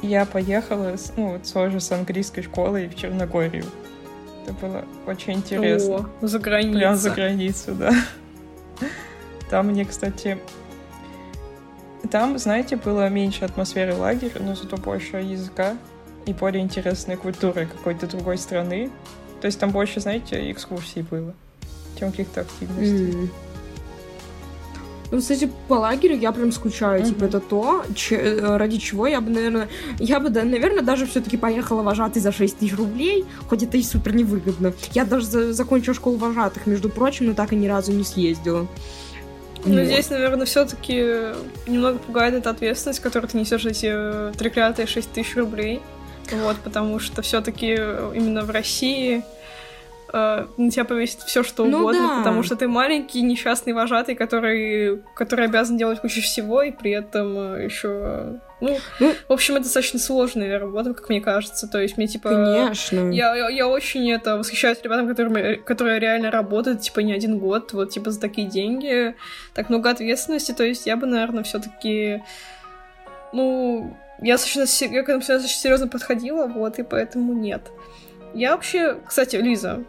Я 0.02 0.26
поехала, 0.26 0.96
ну, 1.18 1.34
вот 1.34 1.52
тоже 1.52 1.82
с 1.82 1.92
английской 1.92 2.44
школой 2.44 2.88
в 2.88 2.96
Черногорию. 2.96 3.66
Это 4.44 4.54
было 4.54 4.86
очень 5.06 5.34
интересно. 5.34 6.10
О, 6.22 6.28
за 6.28 6.40
границей. 6.40 6.80
Прям 6.80 6.96
за 6.96 7.10
границу, 7.10 7.72
да. 7.74 7.92
Там 9.50 9.68
мне, 9.68 9.84
кстати... 9.86 10.38
Там, 12.12 12.38
знаете, 12.38 12.76
было 12.76 13.10
меньше 13.10 13.46
атмосферы 13.46 13.96
лагеря, 13.96 14.40
но 14.40 14.56
зато 14.56 14.78
больше 14.78 15.18
языка 15.18 15.76
и 16.26 16.34
более 16.34 16.64
интересной 16.64 17.16
культуры 17.18 17.66
какой-то 17.68 18.08
другой 18.08 18.38
страны. 18.38 18.90
То 19.42 19.48
есть 19.48 19.60
там 19.60 19.72
больше, 19.72 20.00
знаете, 20.00 20.52
экскурсий 20.52 21.02
было, 21.04 21.34
чем 22.00 22.12
каких-то 22.12 22.42
активностей. 22.42 23.12
М. 23.14 23.30
Ну, 25.12 25.20
кстати, 25.20 25.50
по 25.68 25.76
лагерю 25.76 26.18
я 26.18 26.32
прям 26.32 26.52
скучаю. 26.52 27.02
Мгм. 27.02 27.10
Типа, 27.10 27.24
это 27.26 27.40
то, 27.40 27.84
че- 27.96 28.16
э, 28.16 28.58
ради 28.58 28.78
чего 28.78 29.06
я 29.06 29.22
бы, 29.22 29.30
наверное... 29.30 29.68
Я 30.00 30.20
бы, 30.20 30.30
да, 30.30 30.44
наверное, 30.44 30.82
даже 30.82 31.06
все 31.06 31.22
таки 31.22 31.38
поехала 31.38 31.84
вожатой 31.84 32.22
за 32.22 32.32
6 32.32 32.58
тысяч 32.58 32.76
рублей, 32.76 33.24
хоть 33.48 33.62
это 33.62 33.78
и 33.78 33.84
супер 33.84 34.16
невыгодно. 34.16 34.74
Я 34.94 35.06
даже 35.06 35.28
за- 35.28 35.54
закончила 35.54 35.94
школу 35.94 36.18
вожатых, 36.18 36.66
между 36.66 36.90
прочим, 36.90 37.28
но 37.28 37.34
так 37.36 37.54
и 37.54 37.56
ни 37.56 37.68
разу 37.68 37.92
не 37.92 38.04
съездила. 38.04 38.68
Ну, 39.66 39.80
Вот. 39.80 39.86
здесь, 39.86 40.10
наверное, 40.10 40.46
все-таки 40.46 40.96
немного 41.68 41.98
пугает 41.98 42.36
эта 42.36 42.50
ответственность, 42.52 43.00
которую 43.00 43.30
ты 43.30 43.38
несешь 43.38 43.66
эти 43.66 43.90
э, 43.92 44.32
треклятые 44.38 44.86
6 44.86 45.12
тысяч 45.12 45.36
рублей. 45.36 45.82
Вот, 46.32 46.58
потому 46.58 47.00
что 47.00 47.22
все-таки 47.22 47.74
именно 47.74 48.42
в 48.44 48.50
России 48.50 49.24
э, 50.14 50.46
на 50.58 50.72
тебя 50.72 50.86
повесит 50.86 51.22
все, 51.22 51.44
что 51.44 51.66
Ну 51.66 51.80
угодно, 51.80 52.08
да. 52.08 52.18
потому 52.20 52.44
что 52.44 52.56
ты 52.56 52.68
маленький 52.68 53.22
несчастный 53.22 53.74
вожатый, 53.74 54.16
который, 54.16 55.02
который 55.16 55.46
обязан 55.46 55.78
делать 55.78 56.02
кучу 56.02 56.22
всего, 56.22 56.62
и 56.62 56.72
при 56.72 56.92
этом 56.92 57.60
еще. 57.64 58.40
Ну, 58.62 58.78
Ну. 59.00 59.14
в 59.28 59.34
общем, 59.34 59.56
это 59.56 59.64
достаточно 59.64 60.00
сложная 60.00 60.58
работа, 60.60 60.94
как 60.94 61.10
мне 61.10 61.22
кажется. 61.22 61.68
То 61.68 61.82
есть 61.82 61.98
мне 61.98 62.08
типа. 62.08 62.30
Конечно. 62.30 63.12
Я, 63.12 63.36
я, 63.36 63.50
я 63.50 63.68
очень 63.68 64.10
это 64.12 64.38
восхищаюсь 64.38 64.82
ребятам, 64.82 65.08
которым, 65.08 65.64
которые 65.64 66.00
реально 66.00 66.32
работают, 66.32 66.82
типа, 66.82 67.02
не 67.02 67.14
один 67.14 67.38
год, 67.38 67.74
вот, 67.74 67.92
типа, 67.92 68.12
за 68.12 68.20
такие 68.20 68.48
деньги, 68.48 69.16
так 69.54 69.70
много 69.70 69.90
ответственности, 69.90 70.54
то 70.54 70.64
есть 70.64 70.88
я 70.88 70.96
бы, 70.96 71.06
наверное, 71.06 71.44
все 71.44 71.60
таки 71.60 72.22
ну, 73.36 73.98
я, 74.22 74.36
достаточно, 74.36 74.86
я 74.86 75.02
к 75.02 75.10
этому 75.10 75.20
достаточно 75.20 75.50
серьезно 75.50 75.88
подходила, 75.88 76.48
вот, 76.48 76.80
и 76.80 76.84
поэтому 76.84 77.34
нет. 77.34 77.70
Я 78.34 78.52
вообще, 78.52 78.98
кстати, 79.06 79.36
Лиза, 79.36 79.84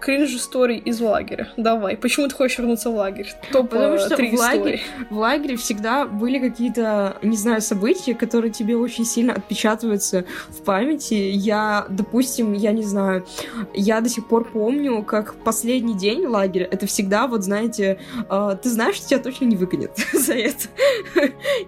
кринж 0.00 0.34
историй 0.34 0.78
из 0.78 1.00
лагеря. 1.00 1.48
Давай. 1.56 1.96
Почему 1.96 2.28
ты 2.28 2.34
хочешь 2.34 2.58
вернуться 2.58 2.90
в 2.90 2.94
лагерь? 2.94 3.32
Топ 3.52 3.70
Потому 3.70 3.98
что 3.98 4.16
в, 4.16 4.34
лагере, 4.34 4.80
в 5.10 5.18
лагере 5.18 5.56
всегда 5.56 6.06
были 6.06 6.38
какие-то, 6.38 7.16
не 7.22 7.36
знаю, 7.36 7.60
события, 7.60 8.14
которые 8.14 8.52
тебе 8.52 8.76
очень 8.76 9.04
сильно 9.04 9.34
отпечатываются 9.34 10.24
в 10.48 10.62
памяти. 10.62 11.14
Я, 11.14 11.86
допустим, 11.88 12.52
я 12.52 12.72
не 12.72 12.82
знаю, 12.82 13.26
я 13.74 14.00
до 14.00 14.08
сих 14.08 14.26
пор 14.26 14.44
помню, 14.44 15.02
как 15.02 15.34
последний 15.34 15.94
день 15.94 16.26
лагеря, 16.26 16.68
это 16.70 16.86
всегда, 16.86 17.26
вот 17.26 17.42
знаете, 17.42 17.98
э, 18.28 18.56
ты 18.62 18.68
знаешь, 18.68 18.96
что 18.96 19.08
тебя 19.08 19.20
точно 19.20 19.44
не 19.46 19.56
выгонят 19.56 19.92
за 20.12 20.34
это. 20.34 20.68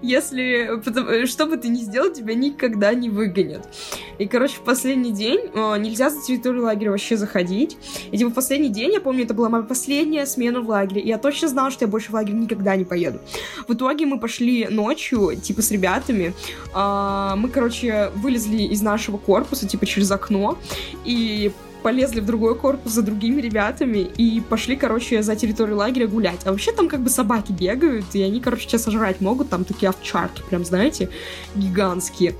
Если, 0.03 1.27
что 1.27 1.47
бы 1.47 1.57
ты 1.57 1.69
ни 1.69 1.81
сделал, 1.81 2.13
тебя 2.13 2.35
никогда 2.35 2.95
не 2.95 3.11
выгонят. 3.11 3.69
И, 4.19 4.27
короче, 4.27 4.57
в 4.57 4.63
последний 4.63 5.13
день 5.13 5.51
э, 5.55 5.79
нельзя 5.79 6.11
за 6.11 6.21
территорию 6.23 6.65
лагеря 6.65 6.91
вообще 6.91 7.17
заходить. 7.17 7.77
И 8.11 8.19
типа 8.19 8.28
в 8.31 8.35
последний 8.35 8.69
день, 8.69 8.93
я 8.93 9.01
помню, 9.01 9.25
это 9.25 9.35
была 9.35 9.49
моя 9.49 9.63
последняя 9.63 10.27
смена 10.27 10.61
в 10.61 10.69
лагере, 10.69 11.01
и 11.01 11.09
я 11.09 11.19
точно 11.19 11.49
знала, 11.49 11.71
что 11.71 11.85
я 11.85 11.91
больше 11.91 12.11
в 12.11 12.15
лагерь 12.15 12.35
никогда 12.35 12.77
не 12.77 12.85
поеду. 12.85 13.21
В 13.67 13.75
итоге 13.75 14.07
мы 14.07 14.19
пошли 14.19 14.67
ночью, 14.69 15.37
типа, 15.41 15.63
с 15.63 15.71
ребятами, 15.71 16.35
а, 16.73 17.37
мы, 17.37 17.49
короче, 17.49 18.11
вылезли 18.17 18.63
из 18.63 18.83
нашего 18.83 19.19
корпуса, 19.19 19.67
типа, 19.67 19.87
через 19.87 20.11
окно, 20.11 20.59
и 21.05 21.53
полезли 21.83 22.21
в 22.21 22.27
другой 22.27 22.55
корпус 22.55 22.93
за 22.93 23.03
другими 23.03 23.41
ребятами 23.41 23.99
и 23.99 24.41
пошли, 24.41 24.77
короче, 24.77 25.23
за 25.23 25.37
территорию 25.37 25.77
лагеря 25.77 26.07
гулять. 26.07 26.41
А 26.45 26.51
вообще 26.51 26.73
там 26.73 26.89
как 26.89 27.01
бы 27.01 27.11
собаки 27.11 27.53
бегают, 27.53 28.07
и 28.15 28.23
они, 28.23 28.41
короче, 28.41 28.67
тебя 28.67 28.79
сожрать 28.79 29.21
могут, 29.21 29.49
там 29.49 29.65
такие 29.65 29.89
овчарки, 29.89 30.43
прям, 30.49 30.65
знаете, 30.65 31.09
гигантские. 31.55 32.35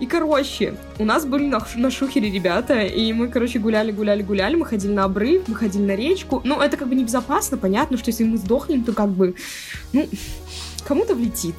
И, 0.00 0.06
короче, 0.06 0.74
у 0.98 1.04
нас 1.04 1.24
были 1.24 1.46
на, 1.46 1.64
на 1.76 1.90
шухере 1.90 2.30
ребята, 2.30 2.82
и 2.82 3.12
мы, 3.12 3.28
короче, 3.28 3.58
гуляли, 3.58 3.92
гуляли, 3.92 4.22
гуляли, 4.22 4.56
мы 4.56 4.66
ходили 4.66 4.92
на 4.92 5.04
обрыв, 5.04 5.48
мы 5.48 5.54
ходили 5.54 5.82
на 5.82 5.96
речку. 5.96 6.40
Ну, 6.44 6.60
это 6.60 6.76
как 6.76 6.88
бы 6.88 6.94
небезопасно, 6.94 7.56
понятно, 7.56 7.96
что 7.98 8.10
если 8.10 8.24
мы 8.24 8.36
сдохнем, 8.36 8.84
то 8.84 8.92
как 8.92 9.10
бы, 9.10 9.34
ну, 9.92 10.08
кому-то 10.86 11.14
влетит. 11.14 11.54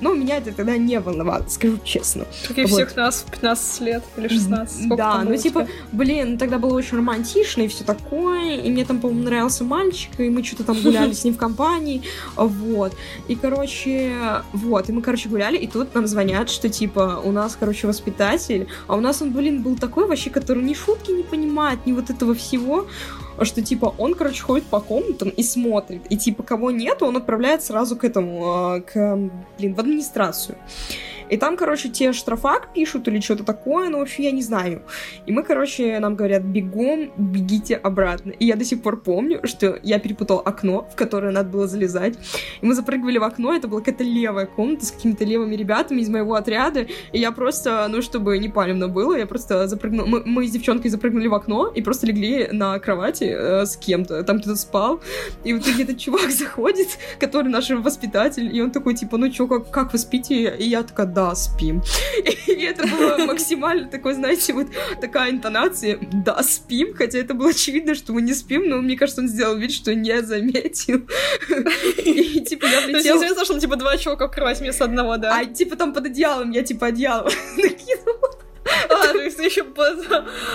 Но 0.00 0.14
меня 0.14 0.38
это 0.38 0.52
тогда 0.52 0.76
не 0.76 0.98
волновало, 1.00 1.44
скажу 1.48 1.78
честно. 1.84 2.24
Как 2.46 2.58
и 2.58 2.62
вот. 2.62 2.70
всех 2.70 2.96
нас 2.96 3.24
в 3.26 3.30
15 3.30 3.80
лет 3.80 4.02
или 4.16 4.28
16. 4.28 4.76
Сколько 4.76 4.96
да, 4.96 5.22
ну 5.24 5.36
типа, 5.36 5.66
блин, 5.92 6.38
тогда 6.38 6.58
было 6.58 6.74
очень 6.74 6.98
романтично 6.98 7.62
и 7.62 7.68
все 7.68 7.84
такое. 7.84 8.56
И 8.56 8.70
мне 8.70 8.84
там, 8.84 9.00
по-моему, 9.00 9.24
нравился 9.24 9.64
мальчик, 9.64 10.18
и 10.18 10.28
мы 10.30 10.42
что-то 10.42 10.64
там 10.64 10.80
гуляли 10.80 11.12
с 11.12 11.24
ним 11.24 11.34
в 11.34 11.38
компании. 11.38 12.02
Вот. 12.36 12.94
И, 13.28 13.34
короче, 13.34 14.42
вот. 14.52 14.88
И 14.88 14.92
мы, 14.92 15.02
короче, 15.02 15.28
гуляли, 15.28 15.56
и 15.56 15.66
тут 15.66 15.94
нам 15.94 16.06
звонят, 16.06 16.50
что 16.50 16.68
типа 16.68 17.20
у 17.24 17.32
нас, 17.32 17.56
короче, 17.58 17.86
воспитатель, 17.86 18.68
а 18.86 18.96
у 18.96 19.00
нас 19.00 19.22
он, 19.22 19.32
блин, 19.32 19.62
был 19.62 19.76
такой 19.76 20.06
вообще, 20.06 20.30
который 20.30 20.62
ни 20.62 20.74
шутки 20.74 21.10
не 21.10 21.22
понимает, 21.22 21.86
ни 21.86 21.92
вот 21.92 22.10
этого 22.10 22.34
всего 22.34 22.86
что, 23.44 23.62
типа, 23.62 23.94
он, 23.98 24.14
короче, 24.14 24.42
ходит 24.42 24.64
по 24.64 24.80
комнатам 24.80 25.30
и 25.30 25.42
смотрит, 25.42 26.02
и, 26.10 26.16
типа, 26.16 26.42
кого 26.42 26.70
нету, 26.70 27.06
он 27.06 27.16
отправляет 27.16 27.62
сразу 27.62 27.96
к 27.96 28.04
этому, 28.04 28.42
а, 28.44 28.80
к, 28.80 29.30
блин, 29.58 29.69
в 29.74 29.80
администрацию. 29.80 30.56
И 31.30 31.36
там, 31.36 31.56
короче, 31.56 31.88
те 31.88 32.12
штрафак 32.12 32.72
пишут 32.72 33.08
или 33.08 33.20
что-то 33.20 33.44
такое, 33.44 33.88
но 33.88 33.98
вообще 33.98 34.24
я 34.24 34.32
не 34.32 34.42
знаю. 34.42 34.82
И 35.26 35.32
мы, 35.32 35.42
короче, 35.42 35.98
нам 36.00 36.16
говорят, 36.16 36.42
бегом, 36.42 37.12
бегите 37.16 37.76
обратно. 37.76 38.30
И 38.32 38.46
я 38.46 38.56
до 38.56 38.64
сих 38.64 38.82
пор 38.82 39.00
помню, 39.00 39.40
что 39.44 39.78
я 39.82 39.98
перепутал 39.98 40.42
окно, 40.44 40.88
в 40.92 40.96
которое 40.96 41.32
надо 41.32 41.48
было 41.48 41.66
залезать. 41.66 42.18
И 42.60 42.66
мы 42.66 42.74
запрыгивали 42.74 43.18
в 43.18 43.24
окно, 43.24 43.54
это 43.54 43.68
была 43.68 43.80
какая-то 43.80 44.04
левая 44.04 44.46
комната 44.46 44.86
с 44.86 44.90
какими-то 44.90 45.24
левыми 45.24 45.54
ребятами 45.54 46.00
из 46.00 46.08
моего 46.08 46.34
отряда. 46.34 46.86
И 47.12 47.18
я 47.18 47.32
просто, 47.32 47.86
ну, 47.88 48.02
чтобы 48.02 48.38
не 48.38 48.48
палевно 48.48 48.88
было, 48.88 49.16
я 49.16 49.26
просто 49.26 49.68
запрыгнула... 49.68 50.06
Мы, 50.06 50.22
мы 50.24 50.46
с 50.46 50.50
девчонкой 50.50 50.90
запрыгнули 50.90 51.28
в 51.28 51.34
окно 51.34 51.68
и 51.68 51.82
просто 51.82 52.06
легли 52.06 52.48
на 52.50 52.78
кровати 52.78 53.24
э, 53.24 53.66
с 53.66 53.76
кем-то. 53.76 54.22
Там 54.24 54.40
кто-то 54.40 54.56
спал. 54.56 55.00
И 55.44 55.52
вот 55.52 55.66
этот 55.66 55.98
чувак 55.98 56.30
заходит, 56.30 56.88
который 57.18 57.48
наш 57.48 57.70
воспитатель, 57.70 58.54
и 58.54 58.60
он 58.60 58.70
такой, 58.70 58.94
типа, 58.94 59.16
ну 59.16 59.30
чё, 59.30 59.46
как, 59.46 59.70
как 59.70 59.92
вы 59.92 59.98
спите? 59.98 60.56
И 60.56 60.68
я 60.68 60.82
такая, 60.82 61.06
да, 61.06 61.19
спим. 61.34 61.82
И 62.46 62.62
это 62.64 62.86
было 62.86 63.18
максимально 63.26 63.88
такой, 63.88 64.14
знаете, 64.14 64.52
вот 64.52 64.68
такая 65.00 65.30
интонация, 65.30 65.98
да, 66.12 66.42
спим, 66.42 66.94
хотя 66.94 67.18
это 67.18 67.34
было 67.34 67.50
очевидно, 67.50 67.94
что 67.94 68.12
мы 68.12 68.22
не 68.22 68.34
спим, 68.34 68.68
но 68.68 68.78
мне 68.78 68.96
кажется, 68.96 69.22
он 69.22 69.28
сделал 69.28 69.56
вид, 69.56 69.72
что 69.72 69.94
не 69.94 70.22
заметил. 70.22 71.02
И 71.98 72.40
типа 72.40 72.66
я 72.66 72.80
влетела... 72.80 73.02
То 73.02 73.08
есть 73.08 73.08
известно, 73.08 73.44
что 73.44 73.60
типа 73.60 73.76
два 73.76 73.96
чувака 73.96 74.28
кровать 74.28 74.60
вместо 74.60 74.84
одного, 74.84 75.16
да? 75.16 75.38
А 75.38 75.44
типа 75.44 75.76
там 75.76 75.92
под 75.92 76.06
одеялом, 76.06 76.50
я 76.50 76.62
типа 76.62 76.86
одеяло 76.86 77.30
накинула. 77.56 78.40
А, 78.64 79.12
ты 79.12 79.44
еще 79.44 79.64
под... 79.64 80.06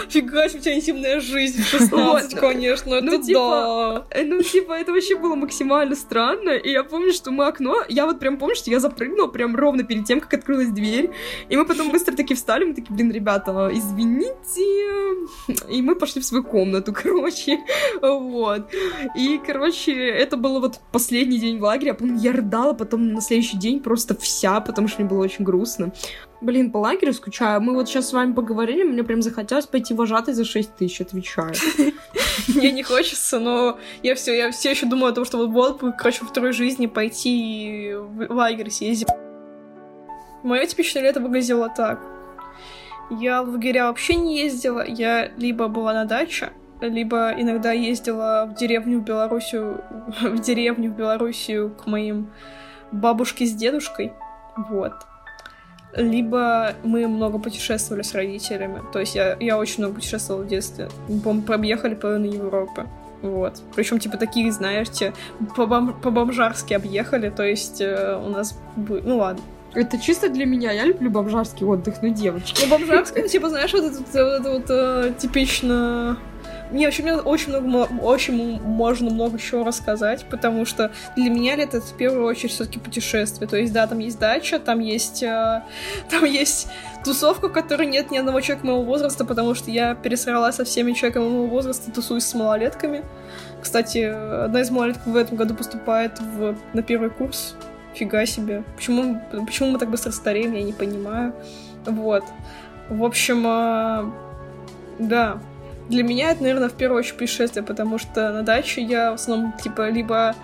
Фига 0.09 0.47
себе, 0.47 0.59
у 0.59 0.63
тебя 0.63 0.75
интимная 0.75 1.19
жизнь 1.19 1.61
в 1.61 1.67
16, 1.67 2.33
вот. 2.33 2.39
конечно, 2.39 3.01
ну, 3.01 3.13
это 3.13 3.23
типа, 3.23 4.05
да. 4.09 4.23
Ну, 4.23 4.41
типа, 4.41 4.73
это 4.73 4.91
вообще 4.91 5.15
было 5.15 5.35
максимально 5.35 5.95
странно, 5.95 6.51
и 6.51 6.71
я 6.71 6.83
помню, 6.83 7.11
что 7.13 7.31
мы 7.31 7.47
окно... 7.47 7.83
Я 7.89 8.05
вот 8.05 8.19
прям 8.19 8.37
помню, 8.37 8.55
что 8.55 8.69
я 8.69 8.79
запрыгнула 8.79 9.27
прям 9.27 9.55
ровно 9.55 9.83
перед 9.83 10.05
тем, 10.05 10.19
как 10.19 10.33
открылась 10.33 10.69
дверь, 10.69 11.11
и 11.49 11.57
мы 11.57 11.65
потом 11.65 11.91
быстро 11.91 12.15
таки 12.15 12.35
встали, 12.35 12.65
мы 12.65 12.73
такие, 12.73 12.93
блин, 12.93 13.11
ребята, 13.11 13.69
извините, 13.71 14.84
и 15.69 15.81
мы 15.81 15.95
пошли 15.95 16.21
в 16.21 16.25
свою 16.25 16.43
комнату, 16.43 16.93
короче, 17.03 17.59
вот. 18.01 18.69
И, 19.15 19.39
короче, 19.45 19.93
это 19.93 20.37
было 20.37 20.59
вот 20.59 20.79
последний 20.91 21.39
день 21.39 21.59
в 21.59 21.63
лагере, 21.63 21.87
я 21.87 21.93
помню, 21.93 22.17
я 22.19 22.31
рыдала 22.31 22.73
потом 22.73 23.13
на 23.13 23.21
следующий 23.21 23.57
день 23.57 23.79
просто 23.79 24.15
вся, 24.15 24.59
потому 24.61 24.87
что 24.87 25.01
мне 25.01 25.09
было 25.09 25.23
очень 25.23 25.45
грустно. 25.45 25.91
Блин, 26.41 26.71
по 26.71 26.77
лагерю 26.77 27.13
скучаю. 27.13 27.61
Мы 27.61 27.73
вот 27.73 27.87
сейчас 27.87 28.09
с 28.09 28.13
вами 28.13 28.33
поговорили, 28.33 28.83
мне 28.83 29.03
прям 29.03 29.21
захотелось 29.21 29.65
пойти 29.65 29.93
вожатой 29.93 30.33
за 30.33 30.45
6 30.45 30.75
тысяч, 30.75 31.01
отвечаю. 31.01 31.53
Мне 32.47 32.71
не 32.71 32.83
хочется, 32.83 33.39
но 33.39 33.79
я 34.03 34.13
все, 34.15 34.37
я 34.37 34.51
все 34.51 34.71
еще 34.71 34.85
думаю 34.85 35.11
о 35.11 35.15
том, 35.15 35.25
что 35.25 35.37
вот 35.37 35.49
вот, 35.49 35.95
короче, 35.97 36.21
во 36.21 36.27
второй 36.27 36.51
жизни 36.51 36.85
пойти 36.85 37.93
в 37.95 38.31
лагерь 38.31 38.69
съездить. 38.69 39.07
Мое 40.43 40.65
типичное 40.67 41.01
лето 41.01 41.21
выглядело 41.21 41.69
так. 41.75 42.14
Я 43.09 43.43
в 43.43 43.49
лагеря 43.49 43.87
вообще 43.87 44.15
не 44.15 44.39
ездила, 44.39 44.85
я 44.85 45.29
либо 45.37 45.67
была 45.67 45.93
на 45.93 46.05
даче, 46.05 46.49
либо 46.81 47.33
иногда 47.37 47.71
ездила 47.71 48.47
в 48.49 48.55
деревню 48.55 48.99
в 48.99 49.03
Белоруссию, 49.03 49.83
в 50.21 50.39
деревню 50.39 50.91
в 50.91 50.95
Белоруссию 50.95 51.71
к 51.71 51.85
моим 51.85 52.31
бабушке 52.91 53.45
с 53.45 53.53
дедушкой, 53.53 54.13
вот 54.57 54.93
либо 55.95 56.73
мы 56.83 57.07
много 57.07 57.39
путешествовали 57.39 58.03
с 58.03 58.13
родителями. 58.13 58.81
То 58.91 58.99
есть 58.99 59.15
я, 59.15 59.37
я 59.39 59.57
очень 59.57 59.83
много 59.83 59.95
путешествовала 59.95 60.43
в 60.43 60.47
детстве. 60.47 60.89
Мы, 61.07 61.41
проехали 61.41 61.95
половину 61.95 62.25
Европы. 62.25 62.87
Вот. 63.21 63.61
Причем, 63.75 63.99
типа, 63.99 64.17
такие, 64.17 64.51
знаете, 64.51 65.13
по-бомжарски 65.55 66.73
объехали. 66.73 67.29
То 67.29 67.43
есть 67.43 67.81
э, 67.81 68.19
у 68.23 68.29
нас... 68.29 68.59
Ну 68.75 69.17
ладно. 69.17 69.41
Это 69.75 69.99
чисто 69.99 70.29
для 70.29 70.45
меня. 70.45 70.71
Я 70.71 70.85
люблю 70.85 71.09
бомжарский 71.09 71.65
отдых, 71.65 71.95
ну, 72.01 72.09
девочки. 72.09 72.63
Ну, 72.63 72.69
бомжарский, 72.69 73.27
типа, 73.27 73.49
знаешь, 73.49 73.73
вот 73.73 73.83
это 73.83 74.39
вот, 74.39 74.47
вот, 74.47 74.65
э, 74.69 75.13
типично 75.17 76.17
мне 76.71 76.85
вообще 76.85 77.03
мне 77.03 77.13
очень 77.13 77.49
много, 77.49 77.87
очень 78.01 78.59
можно 78.61 79.11
много 79.11 79.37
чего 79.37 79.63
рассказать, 79.63 80.25
потому 80.29 80.65
что 80.65 80.91
для 81.15 81.29
меня 81.29 81.55
это 81.55 81.79
в 81.79 81.95
первую 81.95 82.25
очередь 82.25 82.51
все-таки 82.51 82.79
путешествие. 82.79 83.47
То 83.47 83.57
есть, 83.57 83.71
да, 83.71 83.85
там 83.87 83.99
есть 83.99 84.19
дача, 84.19 84.59
там 84.59 84.79
есть, 84.79 85.21
э, 85.21 85.61
там 86.09 86.25
есть 86.25 86.67
тусовка, 87.03 87.49
в 87.49 87.51
которой 87.51 87.87
нет 87.87 88.11
ни 88.11 88.17
одного 88.17 88.41
человека 88.41 88.65
моего 88.65 88.83
возраста, 88.83 89.25
потому 89.25 89.53
что 89.53 89.69
я 89.69 89.95
пересрала 89.95 90.51
со 90.51 90.65
всеми 90.65 90.93
человеками 90.93 91.25
моего 91.25 91.47
возраста, 91.47 91.91
тусуюсь 91.91 92.25
с 92.25 92.33
малолетками. 92.33 93.03
Кстати, 93.61 93.99
одна 93.99 94.61
из 94.61 94.69
малолеток 94.69 95.05
в 95.05 95.15
этом 95.15 95.37
году 95.37 95.55
поступает 95.55 96.19
в, 96.19 96.55
на 96.73 96.83
первый 96.83 97.09
курс. 97.09 97.55
Фига 97.95 98.25
себе. 98.25 98.63
Почему, 98.75 99.21
почему 99.45 99.71
мы 99.71 99.79
так 99.79 99.89
быстро 99.89 100.11
стареем, 100.11 100.53
я 100.53 100.63
не 100.63 100.73
понимаю. 100.73 101.33
Вот. 101.85 102.23
В 102.89 103.03
общем, 103.03 103.45
э, 103.47 104.11
да, 104.99 105.39
для 105.89 106.03
меня 106.03 106.31
это, 106.31 106.43
наверное, 106.43 106.69
в 106.69 106.73
первую 106.73 106.99
очередь 106.99 107.17
путешествие, 107.17 107.63
потому 107.63 107.97
что 107.97 108.31
на 108.31 108.43
даче 108.43 108.81
я 108.81 109.11
в 109.11 109.15
основном, 109.15 109.53
типа, 109.53 109.89
либо 109.89 110.35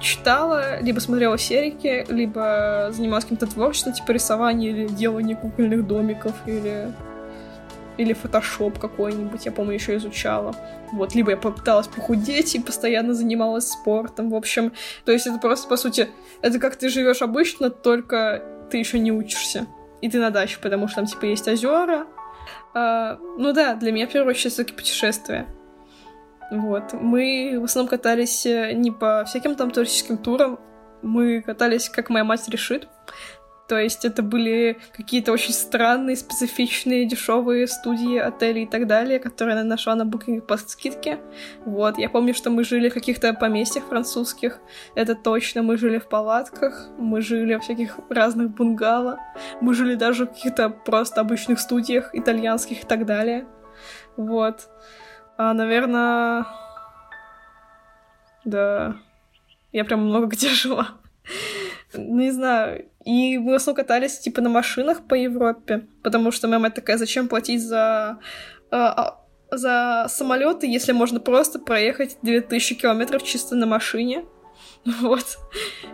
читала, 0.00 0.80
либо 0.80 1.00
смотрела 1.00 1.38
серики, 1.38 2.04
либо 2.08 2.90
занималась 2.92 3.24
каким-то 3.24 3.46
творчеством, 3.46 3.94
типа 3.94 4.12
рисования 4.12 4.70
или 4.70 4.86
делания 4.86 5.36
кукольных 5.36 5.86
домиков, 5.86 6.34
или 6.46 6.92
или 7.96 8.12
фотошоп 8.12 8.78
какой-нибудь, 8.78 9.46
я 9.46 9.52
помню, 9.52 9.74
еще 9.74 9.96
изучала. 9.96 10.54
Вот, 10.92 11.14
либо 11.14 11.30
я 11.30 11.36
попыталась 11.36 11.88
похудеть 11.88 12.54
и 12.54 12.60
постоянно 12.60 13.14
занималась 13.14 13.68
спортом. 13.68 14.30
В 14.30 14.34
общем, 14.34 14.72
то 15.04 15.12
есть 15.12 15.26
это 15.26 15.38
просто, 15.38 15.68
по 15.68 15.76
сути, 15.76 16.08
это 16.42 16.58
как 16.58 16.76
ты 16.76 16.88
живешь 16.88 17.22
обычно, 17.22 17.70
только 17.70 18.42
ты 18.70 18.78
еще 18.78 18.98
не 18.98 19.12
учишься. 19.12 19.66
И 20.02 20.10
ты 20.10 20.18
на 20.18 20.30
даче, 20.30 20.58
потому 20.60 20.88
что 20.88 20.96
там, 20.96 21.06
типа, 21.06 21.24
есть 21.24 21.48
озера, 21.48 22.06
а, 22.74 23.18
ну 23.38 23.52
да, 23.52 23.74
для 23.74 23.92
меня 23.92 24.06
в 24.06 24.12
первую 24.12 24.30
очередь 24.30 24.52
все-таки 24.52 24.76
путешествия. 24.76 25.46
Вот. 26.50 26.92
Мы 26.92 27.58
в 27.60 27.64
основном 27.64 27.88
катались 27.88 28.46
э, 28.46 28.72
не 28.72 28.92
по 28.92 29.24
всяким 29.26 29.56
там 29.56 29.70
туристическим 29.70 30.18
турам, 30.18 30.60
мы 31.02 31.42
катались, 31.42 31.88
как 31.88 32.10
моя 32.10 32.24
мать 32.24 32.48
решит. 32.48 32.88
То 33.68 33.78
есть 33.78 34.04
это 34.04 34.22
были 34.22 34.78
какие-то 34.96 35.32
очень 35.32 35.52
странные, 35.52 36.16
специфичные, 36.16 37.04
дешевые 37.04 37.66
студии, 37.66 38.16
отели 38.16 38.60
и 38.60 38.66
так 38.66 38.86
далее, 38.86 39.18
которые 39.18 39.56
я 39.56 39.64
нашла 39.64 39.96
на 39.96 40.02
Booking 40.02 40.40
по 40.40 40.56
скидке. 40.56 41.18
Вот, 41.64 41.98
я 41.98 42.08
помню, 42.08 42.32
что 42.32 42.50
мы 42.50 42.62
жили 42.62 42.88
в 42.88 42.94
каких-то 42.94 43.34
поместьях 43.34 43.84
французских, 43.84 44.60
это 44.94 45.16
точно. 45.16 45.62
Мы 45.62 45.78
жили 45.78 45.98
в 45.98 46.08
палатках, 46.08 46.88
мы 46.96 47.20
жили 47.22 47.56
в 47.56 47.60
всяких 47.60 47.98
разных 48.08 48.50
бунгало, 48.50 49.18
мы 49.60 49.74
жили 49.74 49.96
даже 49.96 50.26
в 50.26 50.28
каких-то 50.28 50.70
просто 50.70 51.20
обычных 51.20 51.58
студиях 51.58 52.10
итальянских 52.14 52.84
и 52.84 52.86
так 52.86 53.04
далее. 53.04 53.46
Вот. 54.16 54.68
А, 55.36 55.52
наверное... 55.54 56.46
Да. 58.44 58.96
Я 59.72 59.84
прям 59.84 60.06
много 60.06 60.26
где 60.26 60.48
жила. 60.50 60.90
Ну, 61.94 62.20
не 62.20 62.30
знаю. 62.30 62.86
И 63.04 63.38
мы 63.38 63.52
в 63.52 63.54
основном 63.54 63.76
катались, 63.76 64.18
типа, 64.18 64.40
на 64.40 64.48
машинах 64.48 65.06
по 65.06 65.14
Европе, 65.14 65.86
потому 66.02 66.32
что 66.32 66.48
мама 66.48 66.70
такая, 66.70 66.98
зачем 66.98 67.28
платить 67.28 67.62
за, 67.62 68.18
э, 68.72 68.88
за 69.50 70.06
самолеты, 70.08 70.66
если 70.66 70.92
можно 70.92 71.20
просто 71.20 71.58
проехать 71.58 72.18
2000 72.22 72.74
километров 72.74 73.22
чисто 73.22 73.54
на 73.54 73.66
машине. 73.66 74.24
Вот. 75.02 75.38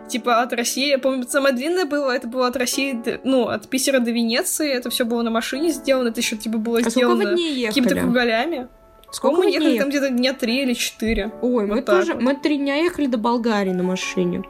Типа 0.07 0.41
от 0.41 0.53
России, 0.53 0.89
я 0.89 0.99
помню, 0.99 1.25
самое 1.27 1.55
длинное 1.55 1.85
было, 1.85 2.11
это 2.11 2.27
было 2.27 2.47
от 2.47 2.55
России, 2.55 2.95
ну, 3.23 3.47
от 3.47 3.67
Питера 3.67 3.99
до 3.99 4.11
Венеции, 4.11 4.71
это 4.71 4.89
все 4.89 5.03
было 5.03 5.23
на 5.23 5.31
машине 5.31 5.69
сделано, 5.69 6.09
это 6.09 6.19
еще 6.19 6.37
типа 6.37 6.57
было 6.57 6.77
а 6.77 6.89
сделано 6.89 7.35
какими-то 7.35 7.95
кругалями. 7.95 8.67
Сколько 9.11 9.41
мы 9.41 9.51
ехали? 9.51 9.77
Там 9.79 9.89
где-то 9.89 10.09
дня 10.09 10.33
три 10.33 10.63
или 10.63 10.73
четыре. 10.73 11.31
Ой, 11.41 11.67
вот 11.67 11.75
мы 11.75 11.81
тоже, 11.83 12.13
вот. 12.13 12.23
мы 12.23 12.35
три 12.35 12.57
дня 12.57 12.75
ехали 12.77 13.05
до 13.05 13.17
Болгарии 13.19 13.71
на 13.71 13.83
машине. 13.83 14.43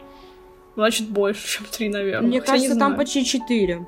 Значит, 0.75 1.09
больше, 1.09 1.47
чем 1.47 1.65
три, 1.65 1.89
наверное. 1.89 2.27
Мне 2.27 2.39
Хотя 2.39 2.53
кажется, 2.53 2.77
там 2.77 2.95
почти 2.95 3.25
четыре. 3.25 3.85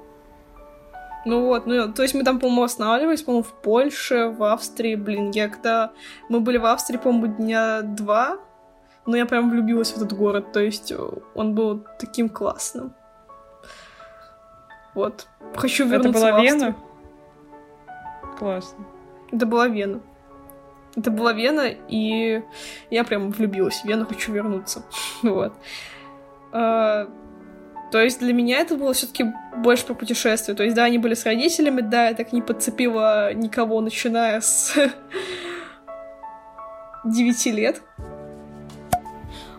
Ну 1.26 1.48
вот, 1.48 1.66
ну, 1.66 1.92
то 1.92 2.04
есть 2.04 2.14
мы 2.14 2.24
там, 2.24 2.40
по-моему, 2.40 2.64
останавливались, 2.64 3.24
по-моему, 3.24 3.44
в 3.44 3.54
Польше, 3.62 4.28
в 4.30 4.44
Австрии, 4.44 4.94
блин, 4.94 5.32
я 5.32 5.50
когда... 5.50 5.92
Мы 6.30 6.40
были 6.40 6.58
в 6.58 6.66
Австрии, 6.66 6.98
по-моему, 6.98 7.36
дня 7.36 7.82
два, 7.82 8.38
но 9.08 9.18
я 9.18 9.26
прям 9.26 9.50
влюбилась 9.50 9.92
в 9.92 9.98
этот 9.98 10.14
город, 10.14 10.52
то 10.52 10.60
есть 10.60 10.94
он 11.34 11.56
был 11.56 11.84
таким 11.98 12.30
классным. 12.30 12.94
Вот. 14.94 15.28
Хочу 15.56 15.88
вернуться 15.88 16.10
Это 16.10 16.20
была 16.20 16.42
Вена? 16.42 16.76
Классно. 18.38 18.86
Это 19.32 19.46
была 19.48 19.68
Вена. 19.68 20.02
Это 20.96 21.12
была 21.12 21.34
Вена, 21.34 21.68
и 21.90 22.42
я 22.90 23.04
прям 23.04 23.32
влюбилась 23.32 23.82
в 23.82 23.86
Вену, 23.86 24.06
хочу 24.06 24.32
вернуться. 24.32 24.84
вот. 25.24 25.54
А, 26.58 27.10
то 27.92 28.02
есть 28.02 28.20
для 28.20 28.32
меня 28.32 28.60
это 28.60 28.76
было 28.76 28.94
все-таки 28.94 29.26
больше 29.58 29.86
про 29.86 29.94
путешествие. 29.94 30.56
То 30.56 30.64
есть, 30.64 30.76
да, 30.76 30.86
они 30.86 30.98
были 30.98 31.14
с 31.14 31.26
родителями, 31.26 31.82
да, 31.82 32.08
я 32.08 32.16
так 32.16 32.32
не 32.32 32.42
подцепила 32.42 33.34
никого, 33.34 33.82
начиная 33.82 34.40
с 34.40 34.74
9 37.04 37.46
лет. 37.48 37.82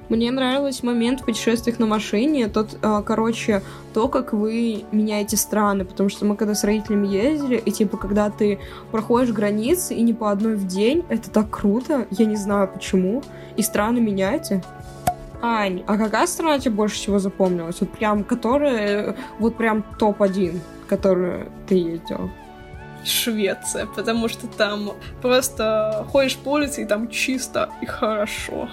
Мне 0.09 0.30
нравился 0.30 0.87
момент 0.87 1.20
в 1.20 1.24
путешествиях 1.24 1.80
на 1.80 1.87
машине, 1.87 2.48
тот, 2.48 2.78
а, 2.80 3.02
короче, 3.02 3.61
то, 3.92 4.09
как 4.09 4.32
вы 4.32 4.85
меняете 4.92 5.37
страны, 5.37 5.85
потому 5.85 6.09
что 6.09 6.24
мы 6.24 6.37
когда 6.37 6.54
с 6.54 6.62
родителями 6.62 7.09
ездили, 7.09 7.56
и 7.56 7.72
типа, 7.72 7.98
когда 7.98 8.30
ты 8.30 8.61
проходишь 8.92 9.35
границы, 9.35 9.94
и 9.94 10.02
не 10.02 10.14
по 10.14 10.30
одной 10.30 10.54
в 10.54 10.66
день, 10.66 11.04
это 11.09 11.28
так 11.28 11.50
круто, 11.50 12.06
я 12.11 12.24
не 12.24 12.37
знаю 12.37 12.70
почему, 12.72 13.22
и 13.56 13.62
страны 13.62 14.00
меняете. 14.00 14.62
Ань, 15.42 15.85
а 15.87 15.96
какая 15.96 16.27
страна 16.27 16.59
тебе 16.59 16.75
больше 16.75 16.96
всего 16.96 17.18
запомнилась? 17.18 17.81
Вот 17.81 17.90
прям, 17.90 18.25
которая, 18.25 19.16
вот 19.38 19.57
прям 19.57 19.85
топ-1, 19.99 20.61
которую 20.88 21.51
ты 21.68 21.75
ездил? 21.77 22.31
Швеция, 23.05 23.87
потому 23.87 24.29
что 24.29 24.49
там 24.49 24.92
просто 25.22 26.07
ходишь 26.11 26.37
по 26.37 26.51
улице, 26.51 26.83
и 26.83 26.87
там 26.87 27.09
чисто 27.09 27.70
и 27.81 27.87
хорошо. 27.87 28.68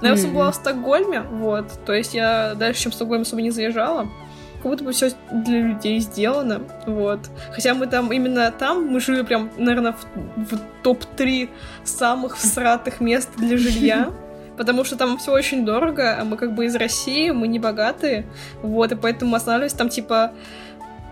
Но 0.00 0.08
я 0.08 0.14
mm-hmm. 0.14 0.32
была 0.32 0.50
в 0.50 0.54
Стокгольме, 0.54 1.22
вот, 1.22 1.66
то 1.84 1.92
есть 1.92 2.14
я 2.14 2.54
дальше, 2.54 2.82
чем 2.82 2.92
в 2.92 2.94
Стокгольм, 2.94 3.22
особо 3.22 3.42
не 3.42 3.50
заезжала. 3.50 4.08
Как 4.56 4.72
будто 4.72 4.82
бы 4.82 4.90
все 4.90 5.10
для 5.30 5.60
людей 5.60 6.00
сделано, 6.00 6.62
вот. 6.86 7.20
Хотя 7.52 7.74
мы 7.74 7.86
там, 7.86 8.12
именно 8.12 8.50
там, 8.50 8.86
мы 8.86 9.00
жили 9.00 9.22
прям, 9.22 9.50
наверное, 9.56 9.92
в, 9.92 10.06
в 10.36 10.60
топ-3 10.82 11.48
самых 11.84 12.36
всратых 12.36 13.00
мест 13.00 13.30
для 13.36 13.56
жилья. 13.56 14.10
потому 14.58 14.84
что 14.84 14.96
там 14.96 15.16
все 15.18 15.32
очень 15.32 15.64
дорого, 15.64 16.18
а 16.20 16.24
мы 16.24 16.36
как 16.36 16.54
бы 16.54 16.66
из 16.66 16.74
России, 16.76 17.30
мы 17.30 17.48
не 17.48 17.58
богатые, 17.58 18.26
вот, 18.62 18.92
и 18.92 18.96
поэтому 18.96 19.34
останавливались 19.34 19.72
там 19.72 19.88
типа 19.88 20.32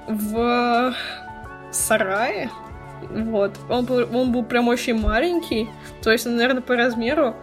в 0.08 0.94
сарае, 1.70 2.50
вот. 3.10 3.52
Он 3.70 3.84
был, 3.84 4.08
он 4.14 4.32
был 4.32 4.44
прям 4.44 4.68
очень 4.68 5.00
маленький, 5.00 5.68
то 6.02 6.10
есть, 6.10 6.26
наверное, 6.26 6.62
по 6.62 6.76
размеру 6.76 7.34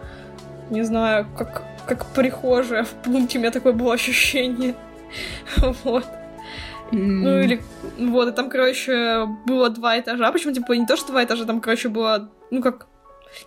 не 0.70 0.82
знаю, 0.82 1.26
как, 1.36 1.62
как 1.86 2.06
прихожая 2.06 2.84
в 2.84 2.90
пункте, 3.02 3.38
у 3.38 3.40
меня 3.40 3.50
такое 3.50 3.72
было 3.72 3.94
ощущение. 3.94 4.74
вот. 5.84 6.06
Mm. 6.90 6.96
Ну 6.96 7.40
или 7.40 7.62
вот, 7.98 8.28
и 8.28 8.32
там, 8.32 8.50
короче, 8.50 9.26
было 9.46 9.70
два 9.70 9.98
этажа, 9.98 10.30
почему 10.32 10.52
типа 10.52 10.72
не 10.72 10.86
то, 10.86 10.96
что 10.96 11.12
два 11.12 11.24
этажа, 11.24 11.44
там, 11.44 11.60
короче, 11.60 11.88
была, 11.88 12.28
ну 12.50 12.62
как, 12.62 12.86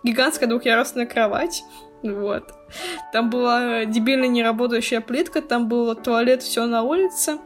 гигантская 0.03 0.47
двухъярусная 0.47 1.05
кровать, 1.05 1.63
вот. 2.03 2.53
Там 3.11 3.29
была 3.29 3.85
дебильная 3.85 4.27
неработающая 4.27 5.01
плитка, 5.01 5.41
там 5.41 5.67
был 5.67 5.95
туалет, 5.95 6.43
все 6.43 6.65
на 6.65 6.83
улице, 6.83 7.37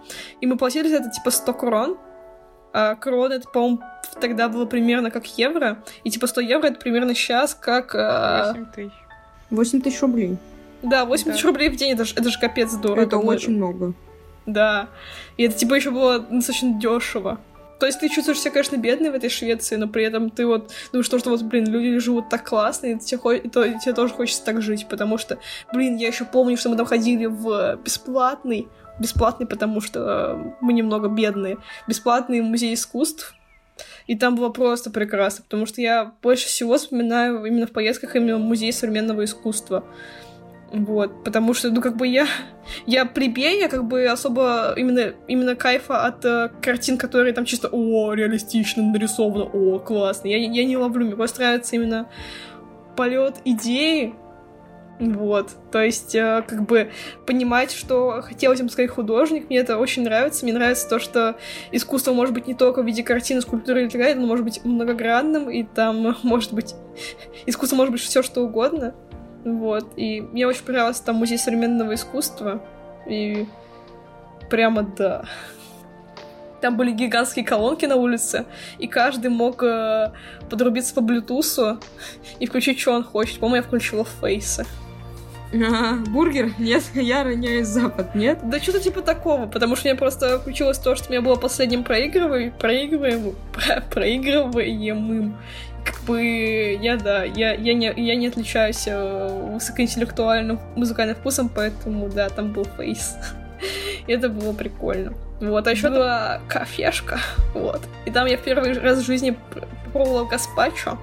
и 0.41 0.47
мы 0.47 0.57
платили 0.57 0.87
за 0.89 0.97
это 0.97 1.09
типа 1.09 1.31
100 1.31 1.53
крон, 1.53 1.97
а 2.73 2.95
крон 2.95 3.31
это, 3.31 3.47
по-моему, 3.49 3.81
тогда 4.19 4.49
было 4.49 4.65
примерно 4.65 5.11
как 5.11 5.25
евро, 5.37 5.83
и 6.03 6.09
типа 6.09 6.27
100 6.27 6.41
евро 6.41 6.67
это 6.67 6.79
примерно 6.79 7.15
сейчас 7.15 7.53
как... 7.53 7.93
8 7.93 7.99
а, 8.01 8.53
тысяч. 8.73 8.91
8 9.49 9.81
тысяч 9.81 10.01
рублей. 10.01 10.37
Да, 10.81 11.05
8 11.05 11.25
да. 11.25 11.31
тысяч 11.31 11.45
рублей 11.45 11.69
в 11.69 11.75
день, 11.75 11.91
это 11.91 12.05
же, 12.05 12.13
это 12.15 12.29
же 12.29 12.39
капец 12.39 12.73
дорого. 12.73 13.01
Это 13.01 13.17
очень 13.17 13.55
много. 13.55 13.93
Да. 14.45 14.89
И 15.37 15.43
это 15.43 15.57
типа 15.57 15.75
еще 15.75 15.91
было 15.91 16.19
достаточно 16.19 16.79
дешево. 16.79 17.39
То 17.81 17.87
есть 17.87 17.99
ты 17.99 18.09
чувствуешь 18.09 18.39
себя, 18.39 18.51
конечно, 18.51 18.77
бедной 18.77 19.09
в 19.09 19.15
этой 19.15 19.31
Швеции, 19.31 19.75
но 19.75 19.87
при 19.87 20.03
этом 20.03 20.29
ты 20.29 20.45
вот 20.45 20.71
думаешь, 20.91 21.07
что, 21.07 21.17
что 21.17 21.31
вот, 21.31 21.41
блин, 21.41 21.65
люди 21.65 21.97
живут 21.97 22.29
так 22.29 22.47
классно, 22.47 22.85
и 22.85 22.99
тебе, 22.99 23.37
и 23.39 23.49
то, 23.49 23.63
и 23.63 23.79
тебе 23.79 23.95
тоже 23.95 24.13
хочется 24.13 24.45
так 24.45 24.61
жить, 24.61 24.85
потому 24.87 25.17
что, 25.17 25.39
блин, 25.73 25.95
я 25.97 26.09
еще 26.09 26.25
помню, 26.25 26.57
что 26.57 26.69
мы 26.69 26.77
там 26.77 26.85
ходили 26.85 27.25
в 27.25 27.79
бесплатный, 27.83 28.67
бесплатный, 28.99 29.47
потому 29.47 29.81
что 29.81 30.55
мы 30.61 30.73
немного 30.73 31.07
бедные, 31.07 31.57
бесплатный 31.87 32.41
музей 32.41 32.75
искусств, 32.75 33.33
и 34.05 34.15
там 34.15 34.35
было 34.35 34.49
просто 34.49 34.91
прекрасно, 34.91 35.43
потому 35.43 35.65
что 35.65 35.81
я 35.81 36.13
больше 36.21 36.45
всего 36.45 36.77
вспоминаю 36.77 37.43
именно 37.45 37.65
в 37.65 37.71
поездках 37.71 38.15
именно 38.15 38.37
музей 38.37 38.71
современного 38.73 39.23
искусства. 39.23 39.83
Вот, 40.73 41.25
потому 41.25 41.53
что, 41.53 41.69
ну, 41.69 41.81
как 41.81 41.97
бы 41.97 42.07
я, 42.07 42.27
я 42.85 43.05
прибей, 43.05 43.59
я 43.59 43.67
как 43.67 43.83
бы 43.85 44.05
особо 44.05 44.73
именно, 44.77 45.13
именно 45.27 45.55
кайфа 45.55 46.05
от 46.05 46.23
э, 46.23 46.49
картин, 46.61 46.97
которые 46.97 47.33
там 47.33 47.43
чисто, 47.43 47.67
о, 47.69 48.13
реалистично 48.13 48.81
нарисовано, 48.81 49.43
о, 49.43 49.79
классно. 49.79 50.29
Я, 50.29 50.37
я 50.37 50.63
не 50.63 50.77
ловлю, 50.77 51.05
мне 51.05 51.15
просто 51.15 51.41
нравится 51.41 51.75
именно 51.75 52.07
полет 52.95 53.35
идеи, 53.43 54.13
вот, 55.01 55.49
то 55.71 55.81
есть, 55.81 56.13
э, 56.13 56.43
как 56.47 56.67
бы 56.67 56.91
понимать, 57.25 57.71
что 57.71 58.21
хотел 58.21 58.51
этим 58.53 58.69
сказать 58.69 58.91
художник, 58.91 59.49
мне 59.49 59.57
это 59.57 59.79
очень 59.79 60.03
нравится. 60.03 60.45
Мне 60.45 60.53
нравится 60.53 60.87
то, 60.87 60.99
что 60.99 61.37
искусство 61.71 62.13
может 62.13 62.35
быть 62.35 62.45
не 62.45 62.53
только 62.53 62.83
в 62.83 62.85
виде 62.85 63.01
картины, 63.01 63.41
скульптуры 63.41 63.81
или 63.81 63.89
так 63.89 63.99
далее, 63.99 64.15
но 64.15 64.27
может 64.27 64.45
быть 64.45 64.63
многогранным, 64.63 65.49
и 65.49 65.63
там 65.63 66.15
может 66.23 66.53
быть... 66.53 66.75
Искусство 67.47 67.77
может 67.77 67.93
быть 67.93 68.01
все 68.01 68.21
что 68.21 68.41
угодно. 68.41 68.93
Вот, 69.43 69.93
и 69.95 70.21
мне 70.21 70.45
очень 70.47 70.63
понравился 70.63 71.03
там 71.03 71.15
музей 71.15 71.37
современного 71.37 71.95
искусства, 71.95 72.61
и 73.07 73.47
прямо 74.49 74.83
да. 74.83 75.25
Там 76.61 76.77
были 76.77 76.91
гигантские 76.91 77.43
колонки 77.43 77.85
на 77.85 77.95
улице, 77.95 78.45
и 78.77 78.87
каждый 78.87 79.31
мог 79.31 79.63
э, 79.63 80.11
подрубиться 80.47 80.93
по 80.93 81.01
блютусу 81.01 81.79
и 82.39 82.45
включить, 82.45 82.79
что 82.79 82.93
он 82.93 83.03
хочет. 83.03 83.39
По-моему, 83.39 83.55
я 83.55 83.61
включила 83.63 84.05
фейсы. 84.05 84.67
А, 85.53 85.95
бургер? 85.95 86.53
Нет, 86.59 86.83
я 86.93 87.23
роняюсь 87.23 87.67
запад, 87.67 88.15
нет? 88.15 88.39
Да 88.43 88.59
что-то 88.59 88.79
типа 88.79 89.01
такого, 89.01 89.47
потому 89.47 89.75
что 89.75 89.89
мне 89.89 89.95
просто 89.95 90.39
включилось 90.39 90.77
то, 90.77 90.95
что 90.95 91.09
у 91.09 91.11
меня 91.11 91.21
было 91.21 91.35
последним 91.35 91.83
проигрываем, 91.83 92.51
проигрываем, 92.51 93.35
про, 93.53 93.81
проигрываемым. 93.81 95.37
Как 95.83 95.99
бы 96.03 96.77
я, 96.81 96.97
да, 96.97 97.23
я, 97.23 97.53
я, 97.53 97.73
не, 97.73 97.93
я 97.95 98.15
не 98.15 98.27
отличаюсь 98.27 98.83
э, 98.87 99.51
высокоинтеллектуальным 99.53 100.59
музыкальным 100.75 101.15
вкусом, 101.15 101.49
поэтому, 101.49 102.09
да, 102.09 102.29
там 102.29 102.53
был 102.53 102.65
фейс. 102.77 103.15
И 104.07 104.13
это 104.13 104.29
было 104.29 104.53
прикольно. 104.53 105.13
Вот, 105.39 105.65
а 105.67 105.71
еще 105.71 105.89
была 105.89 106.39
кафешка, 106.47 107.19
вот. 107.53 107.81
И 108.05 108.11
там 108.11 108.27
я 108.27 108.37
в 108.37 108.41
первый 108.41 108.77
раз 108.77 108.99
в 108.99 109.05
жизни 109.05 109.35
попробовала 109.85 110.25
гаспачо, 110.25 110.99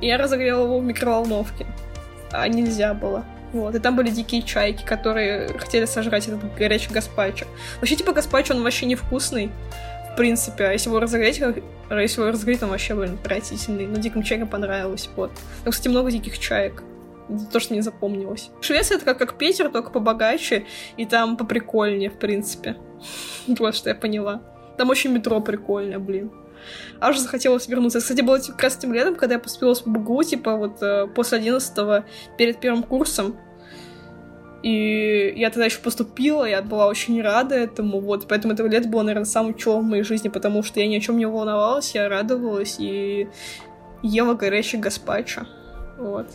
и 0.00 0.06
я 0.06 0.18
разогрела 0.18 0.64
его 0.64 0.80
в 0.80 0.84
микроволновке. 0.84 1.66
А 2.32 2.46
нельзя 2.48 2.92
было. 2.94 3.24
Вот, 3.52 3.74
и 3.74 3.78
там 3.78 3.96
были 3.96 4.10
дикие 4.10 4.42
чайки, 4.42 4.84
которые 4.84 5.48
хотели 5.58 5.86
сожрать 5.86 6.28
этот 6.28 6.54
горячий 6.54 6.92
гаспачо. 6.92 7.46
Вообще, 7.76 7.96
типа, 7.96 8.12
гаспачо, 8.12 8.54
он 8.54 8.62
вообще 8.62 8.84
невкусный, 8.84 9.50
в 10.12 10.16
принципе, 10.16 10.64
а 10.64 10.72
если 10.72 10.88
его 10.88 11.00
разогреть, 11.00 11.38
если 11.38 12.20
его 12.20 12.30
разогреть, 12.30 12.62
он 12.62 12.70
вообще, 12.70 12.94
блин, 12.94 13.14
отвратительный. 13.14 13.86
Но 13.86 13.96
диким 13.96 14.22
чайкам 14.22 14.48
понравилось, 14.48 15.08
вот. 15.16 15.30
Там, 15.64 15.72
кстати, 15.72 15.88
много 15.88 16.10
диких 16.10 16.38
чаек. 16.38 16.82
То, 17.52 17.60
что 17.60 17.74
не 17.74 17.82
запомнилось. 17.82 18.50
Швеция 18.60 18.96
это 18.96 19.04
как, 19.04 19.18
как 19.18 19.36
Питер, 19.36 19.70
только 19.70 19.90
побогаче, 19.90 20.64
и 20.96 21.04
там 21.04 21.36
поприкольнее, 21.36 22.10
в 22.10 22.18
принципе. 22.18 22.76
Вот 23.46 23.74
что 23.74 23.90
я 23.90 23.94
поняла. 23.94 24.42
Там 24.76 24.90
очень 24.90 25.12
метро 25.12 25.40
прикольное, 25.40 25.98
блин. 25.98 26.30
Аж 27.00 27.18
захотелось 27.18 27.68
вернуться. 27.68 28.00
Кстати, 28.00 28.20
было 28.22 28.38
как 28.38 28.62
раз 28.62 28.76
тем 28.76 28.92
летом, 28.92 29.14
когда 29.14 29.34
я 29.34 29.40
поступила 29.40 29.74
в 29.74 29.86
БГУ, 29.86 30.22
типа 30.24 30.56
вот 30.56 30.82
э, 30.82 31.06
после 31.14 31.38
11 31.38 32.04
перед 32.36 32.60
первым 32.60 32.82
курсом. 32.82 33.36
И 34.62 35.32
я 35.36 35.50
тогда 35.50 35.66
еще 35.66 35.78
поступила, 35.78 36.44
я 36.44 36.62
была 36.62 36.88
очень 36.88 37.22
рада 37.22 37.54
этому, 37.54 38.00
вот, 38.00 38.26
поэтому 38.26 38.54
это 38.54 38.66
лето 38.66 38.88
было, 38.88 39.02
наверное, 39.02 39.24
самым 39.24 39.54
чулом 39.54 39.86
в 39.86 39.90
моей 39.90 40.02
жизни, 40.02 40.28
потому 40.28 40.64
что 40.64 40.80
я 40.80 40.88
ни 40.88 40.96
о 40.96 41.00
чем 41.00 41.16
не 41.16 41.26
волновалась, 41.26 41.94
я 41.94 42.08
радовалась 42.08 42.76
и 42.80 43.28
ела 44.02 44.34
горячий 44.34 44.78
гаспачо, 44.78 45.46
вот. 45.96 46.26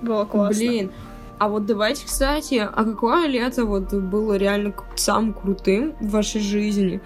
Было 0.00 0.24
классно. 0.24 0.56
Блин, 0.56 0.92
а 1.38 1.48
вот 1.48 1.66
давайте, 1.66 2.06
кстати, 2.06 2.54
а 2.54 2.84
какое 2.84 3.26
лето 3.26 3.64
вот 3.64 3.92
было 3.92 4.36
реально 4.36 4.72
самым 4.94 5.34
крутым 5.34 5.96
в 6.00 6.10
вашей 6.10 6.40
жизни? 6.40 7.00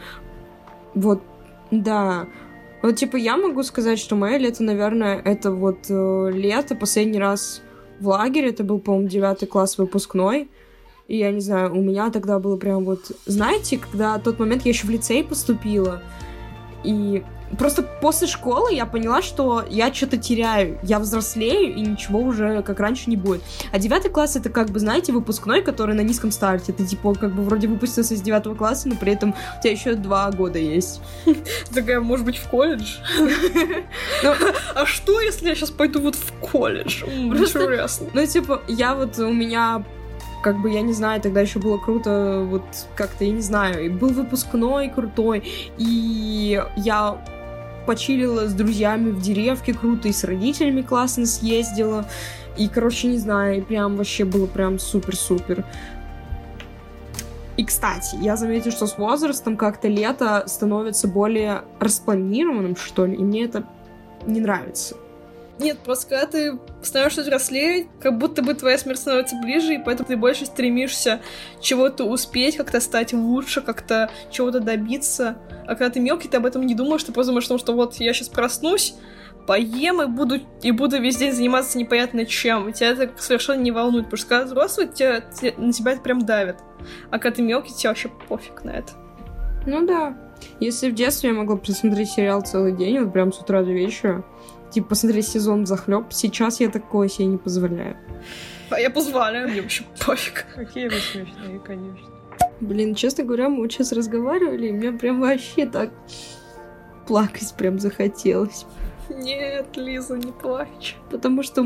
Вот, 0.94 1.22
да. 1.70 2.27
Вот, 2.83 2.96
типа, 2.96 3.16
я 3.16 3.38
могу 3.38 3.62
сказать, 3.62 3.99
что 3.99 4.16
мое 4.16 4.37
лето, 4.37 4.62
наверное, 4.62 5.20
это 5.25 5.51
вот 5.51 5.87
э, 5.88 6.31
лето, 6.33 6.75
последний 6.75 7.18
раз 7.18 7.62
в 8.00 8.09
лагере, 8.09 8.50
это 8.50 8.64
был, 8.64 8.78
по-моему, 8.78 9.09
девятый 9.09 9.48
класс 9.48 9.78
выпускной, 9.78 10.48
и 11.09 11.18
я 11.18 11.30
не 11.30 11.40
знаю, 11.40 11.72
у 11.76 11.82
меня 11.82 12.11
тогда 12.11 12.38
было 12.38 12.56
прям 12.56 12.85
вот... 12.85 13.12
Знаете, 13.26 13.78
когда 13.78 14.18
тот 14.18 14.38
момент 14.38 14.64
я 14.64 14.70
еще 14.70 14.87
в 14.87 14.90
лицей 14.90 15.22
поступила, 15.22 16.02
и 16.82 17.22
Просто 17.59 17.83
после 17.83 18.27
школы 18.27 18.73
я 18.73 18.87
поняла, 18.87 19.23
что 19.23 19.64
я 19.69 19.92
что-то 19.92 20.16
теряю. 20.16 20.79
Я 20.83 20.99
взрослею, 20.99 21.75
и 21.75 21.81
ничего 21.81 22.21
уже 22.21 22.62
как 22.62 22.81
раньше 22.81 23.11
не 23.11 23.16
будет. 23.16 23.42
А 23.73 23.79
девятый 23.79 24.11
класс 24.11 24.37
это 24.37 24.51
как 24.51 24.71
бы, 24.71 24.79
знаете, 24.79 25.12
выпускной, 25.12 25.62
который 25.62 25.95
на 25.95 26.03
низком 26.03 26.31
старте. 26.31 26.73
Ты 26.73 26.87
типа 26.87 27.14
как 27.14 27.35
бы 27.35 27.42
вроде 27.42 27.69
выпустился 27.69 28.14
из 28.14 28.23
девятого 28.23 28.55
класса, 28.55 28.88
но 28.88 28.97
при 28.97 29.12
этом 29.12 29.31
у 29.31 29.62
тебя 29.62 29.73
еще 29.73 29.95
два 29.95 30.31
года 30.31 30.59
есть. 30.59 31.01
Такая, 31.75 32.01
может 32.01 32.25
быть, 32.25 32.37
в 32.37 32.49
колледж? 32.49 32.97
Ну, 34.23 34.33
а 34.75 34.87
что, 34.87 35.21
если 35.21 35.49
я 35.49 35.55
сейчас 35.55 35.71
пойду 35.71 36.01
вот 36.01 36.14
в 36.14 36.33
колледж? 36.40 37.05
Интересно. 37.05 38.09
Ну, 38.12 38.27
типа, 38.27 38.62
я 38.66 38.95
вот, 38.95 39.19
у 39.19 39.33
меня 39.33 39.85
как 40.42 40.61
бы, 40.61 40.71
я 40.71 40.83
не 40.83 40.92
знаю, 40.92 41.21
тогда 41.21 41.40
еще 41.40 41.59
было 41.59 41.77
круто, 41.79 42.45
вот 42.49 42.62
как-то, 42.95 43.25
я 43.25 43.33
не 43.33 43.40
знаю, 43.40 43.85
и 43.85 43.88
был 43.88 44.11
выпускной 44.11 44.88
крутой, 44.88 45.42
и 45.77 46.62
я 46.77 47.19
почилила 47.87 48.49
с 48.49 48.53
друзьями 48.53 49.11
в 49.11 49.22
деревке 49.22 49.72
круто, 49.72 50.09
и 50.09 50.12
с 50.12 50.25
родителями 50.25 50.83
классно 50.83 51.27
съездила. 51.27 52.07
И, 52.59 52.68
короче, 52.68 53.09
не 53.09 53.18
знаю, 53.18 53.59
и 53.59 53.61
прям 53.61 53.96
вообще 53.96 54.25
было 54.25 54.46
прям 54.46 54.79
супер-супер. 54.79 55.64
И, 57.57 57.64
кстати, 57.64 58.16
я 58.20 58.37
заметила, 58.37 58.72
что 58.72 58.87
с 58.87 58.99
возрастом 58.99 59.57
как-то 59.57 59.88
лето 59.88 60.44
становится 60.46 61.09
более 61.09 61.62
распланированным, 61.81 62.77
что 62.77 63.07
ли, 63.07 63.14
и 63.14 63.22
мне 63.22 63.44
это 63.44 63.64
не 64.27 64.40
нравится. 64.40 64.96
Нет, 65.59 65.79
просто 65.79 66.09
когда 66.09 66.27
ты 66.27 66.59
становишься 66.83 67.23
взрослее, 67.23 67.87
как 68.01 68.19
будто 68.19 68.42
бы 68.42 68.53
твоя 68.53 68.77
смерть 68.77 68.99
становится 68.99 69.37
ближе, 69.37 69.75
и 69.75 69.79
поэтому 69.79 70.07
ты 70.07 70.16
больше 70.16 70.45
стремишься 70.45 71.21
чего-то 71.61 72.05
успеть, 72.05 72.57
как-то 72.57 72.79
стать 72.81 73.14
лучше, 73.14 73.62
как-то 73.62 74.11
чего-то 74.31 74.61
добиться. 74.61 75.38
А 75.66 75.69
когда 75.69 75.90
ты 75.90 76.01
мелкий, 76.01 76.29
ты 76.29 76.37
об 76.37 76.47
этом 76.47 76.66
не 76.66 76.75
думаешь, 76.75 77.05
ты 77.05 77.12
просто 77.12 77.33
думаешь, 77.33 77.45
что 77.45 77.73
вот 77.73 77.95
я 77.95 78.12
сейчас 78.12 78.29
проснусь, 78.29 78.97
поем 79.47 80.03
и 80.03 80.07
буду, 80.07 80.40
и 80.62 80.71
буду 80.73 81.01
весь 81.01 81.16
день 81.16 81.33
заниматься 81.33 81.79
непонятно 81.79 82.27
чем. 82.27 82.69
И 82.69 82.73
тебя 82.75 82.90
это 82.90 83.11
совершенно 83.16 83.61
не 83.61 83.71
волнует, 83.71 84.07
потому 84.07 84.19
что 84.19 84.29
когда 84.29 84.45
взрослый, 84.45 84.88
тебя, 84.88 85.23
тебя, 85.23 85.55
на 85.57 85.73
тебя 85.73 85.92
это 85.92 86.03
прям 86.03 86.27
давит. 86.27 86.57
А 87.11 87.19
когда 87.19 87.37
ты 87.37 87.42
мелкий, 87.42 87.73
тебе 87.73 87.90
вообще 87.90 88.11
пофиг 88.29 88.62
на 88.62 88.71
это. 88.71 88.92
Ну 89.66 89.87
да. 89.87 90.26
Если 90.61 90.90
в 90.90 90.94
детстве 90.94 91.31
я 91.31 91.35
могла 91.35 91.57
посмотреть 91.57 92.11
сериал 92.11 92.42
целый 92.42 92.72
день, 92.72 93.01
вот 93.01 93.12
прям 93.12 93.33
с 93.33 93.40
утра 93.40 93.62
до 93.62 93.72
вечера, 93.72 94.25
типа, 94.70 94.88
посмотреть 94.88 95.29
сезон 95.29 95.66
захлеб. 95.66 96.07
Сейчас 96.11 96.61
я 96.61 96.68
такое 96.68 97.09
себе 97.09 97.27
не 97.27 97.37
позволяю. 97.37 97.96
А 98.70 98.81
я 98.81 98.90
позволяю, 98.90 99.49
мне 99.49 99.62
вообще 99.62 99.85
пофиг. 100.05 100.46
Какие 100.55 100.88
вы 100.88 100.96
смешные, 100.96 101.61
конечно. 101.61 102.09
Блин, 102.61 102.94
честно 102.94 103.25
говоря, 103.25 103.49
мы 103.49 103.59
вот 103.59 103.72
сейчас 103.72 103.92
разговаривали, 103.92 104.68
и 104.68 104.72
мне 104.72 104.92
прям 104.92 105.20
вообще 105.20 105.66
так 105.66 105.90
плакать 107.07 107.55
прям 107.57 107.79
захотелось. 107.79 108.66
Нет, 109.09 109.77
Лиза, 109.77 110.16
не 110.16 110.33
плачь. 110.33 110.96
Потому 111.11 111.42
что 111.42 111.64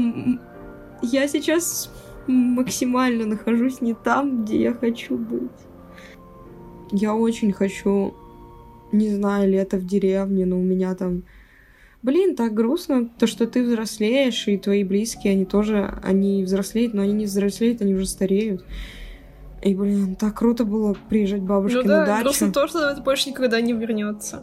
я 1.03 1.29
сейчас 1.29 1.91
максимально 2.27 3.27
нахожусь 3.27 3.81
не 3.81 3.95
там, 3.95 4.45
где 4.45 4.61
я 4.63 4.75
хочу 4.75 5.17
быть. 5.17 5.51
Я 6.93 7.15
очень 7.15 7.53
хочу, 7.53 8.15
не 8.93 9.11
знаю, 9.11 9.51
лето 9.51 9.77
в 9.77 9.87
деревне, 9.87 10.47
но 10.47 10.59
у 10.59 10.63
меня 10.63 10.95
там 10.95 11.25
блин, 12.03 12.37
так 12.37 12.55
грустно, 12.55 13.09
то, 13.19 13.27
что 13.27 13.47
ты 13.47 13.63
взрослеешь, 13.63 14.49
и 14.49 14.59
твои 14.59 14.85
близкие, 14.85 15.35
они 15.35 15.45
тоже, 15.45 15.99
они 16.03 16.45
взрослеют, 16.45 16.95
но 16.95 17.03
они 17.03 17.13
не 17.13 17.25
взрослеют, 17.27 17.83
они 17.83 17.95
уже 17.95 18.07
стареют. 18.07 18.65
И, 19.63 19.75
блин, 19.75 20.17
так 20.17 20.39
круто 20.39 20.65
было 20.65 20.97
приезжать 21.09 21.43
бабушке 21.43 21.83
ну, 21.83 21.85
да, 21.85 22.01
на 22.01 22.07
дачу. 22.07 22.23
грустно 22.23 22.53
то, 22.53 22.67
что 22.67 22.89
это 22.89 23.03
больше 23.03 23.29
никогда 23.29 23.61
не 23.61 23.75
вернется. 23.75 24.43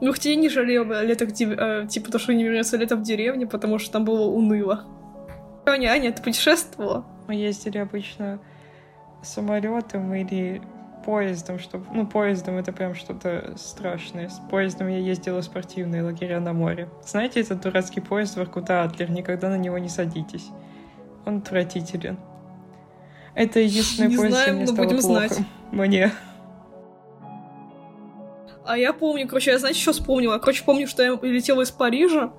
Ну, 0.00 0.12
хотя 0.12 0.30
я 0.30 0.36
не 0.36 0.48
жалею 0.48 0.84
лето, 1.04 1.26
э, 1.26 1.86
типа, 1.88 2.10
то, 2.10 2.18
что 2.18 2.34
не 2.34 2.42
вернется 2.42 2.76
лето 2.76 2.96
в 2.96 3.02
деревне, 3.02 3.46
потому 3.46 3.78
что 3.78 3.92
там 3.92 4.04
было 4.04 4.22
уныло. 4.22 4.84
Аня, 5.66 5.88
Аня, 5.90 6.10
ты 6.10 6.22
путешествовала? 6.22 7.04
Мы 7.28 7.34
ездили 7.34 7.78
обычно 7.78 8.40
самолетом 9.22 10.12
или 10.14 10.62
поездом, 11.04 11.58
чтобы... 11.58 11.86
Ну, 11.92 12.06
поездом 12.06 12.56
это 12.56 12.72
прям 12.72 12.94
что-то 12.94 13.54
страшное. 13.56 14.28
С 14.28 14.40
поездом 14.50 14.88
я 14.88 14.98
ездила 14.98 15.40
в 15.40 15.44
спортивные 15.44 16.02
лагеря 16.02 16.40
на 16.40 16.52
море. 16.52 16.88
Знаете, 17.04 17.40
этот 17.40 17.62
дурацкий 17.62 18.00
поезд 18.00 18.36
Воркута 18.36 18.82
Атлер, 18.82 19.10
никогда 19.10 19.48
на 19.48 19.58
него 19.58 19.78
не 19.78 19.88
садитесь. 19.88 20.48
Он 21.26 21.38
отвратителен. 21.38 22.18
Это 23.34 23.60
единственный 23.60 24.08
не 24.08 24.16
поезд, 24.16 24.34
знаем, 24.34 24.48
где 24.48 24.56
мне 24.56 24.66
стало 24.66 24.86
будем 24.86 25.00
плохо. 25.00 25.28
Знать. 25.28 25.46
Мне. 25.72 26.12
А 28.64 28.78
я 28.78 28.92
помню, 28.92 29.26
короче, 29.26 29.50
я, 29.50 29.58
знаете, 29.58 29.80
что 29.80 29.92
вспомнила? 29.92 30.38
Короче, 30.38 30.62
помню, 30.64 30.86
что 30.86 31.02
я 31.02 31.18
летела 31.22 31.62
из 31.62 31.70
Парижа. 31.70 32.30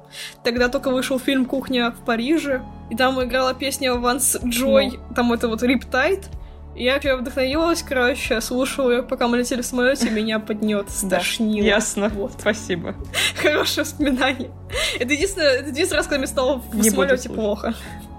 Тогда 0.43 0.69
только 0.69 0.89
вышел 0.89 1.19
фильм 1.19 1.45
«Кухня 1.45 1.91
в 1.91 2.05
Париже». 2.05 2.63
И 2.89 2.95
там 2.95 3.21
играла 3.21 3.53
песня 3.53 3.95
Ванс 3.95 4.37
Джой, 4.45 4.91
ну. 4.91 5.15
там 5.15 5.33
это 5.33 5.47
вот 5.47 5.63
«Риптайд». 5.63 6.29
Я 6.75 6.99
прям 6.99 7.19
вдохновилась, 7.19 7.83
короче, 7.83 8.39
слушала 8.39 8.91
ее, 8.91 9.03
пока 9.03 9.27
мы 9.27 9.37
летели 9.37 9.61
в 9.61 9.65
самолете, 9.65 10.09
меня 10.09 10.39
поднет, 10.39 10.89
стошнило. 10.89 11.65
ясно, 11.65 12.09
вот. 12.09 12.33
спасибо. 12.39 12.95
Хорошее 13.35 13.83
воспоминание. 13.83 14.51
Это 14.99 15.13
единственное, 15.13 15.49
это 15.49 15.69
единственный 15.69 15.97
раз, 15.97 16.07
когда 16.07 16.19
мне 16.19 16.27
стало 16.27 16.57
в 16.57 16.83
самолете 16.83 17.29
плохо. 17.29 17.73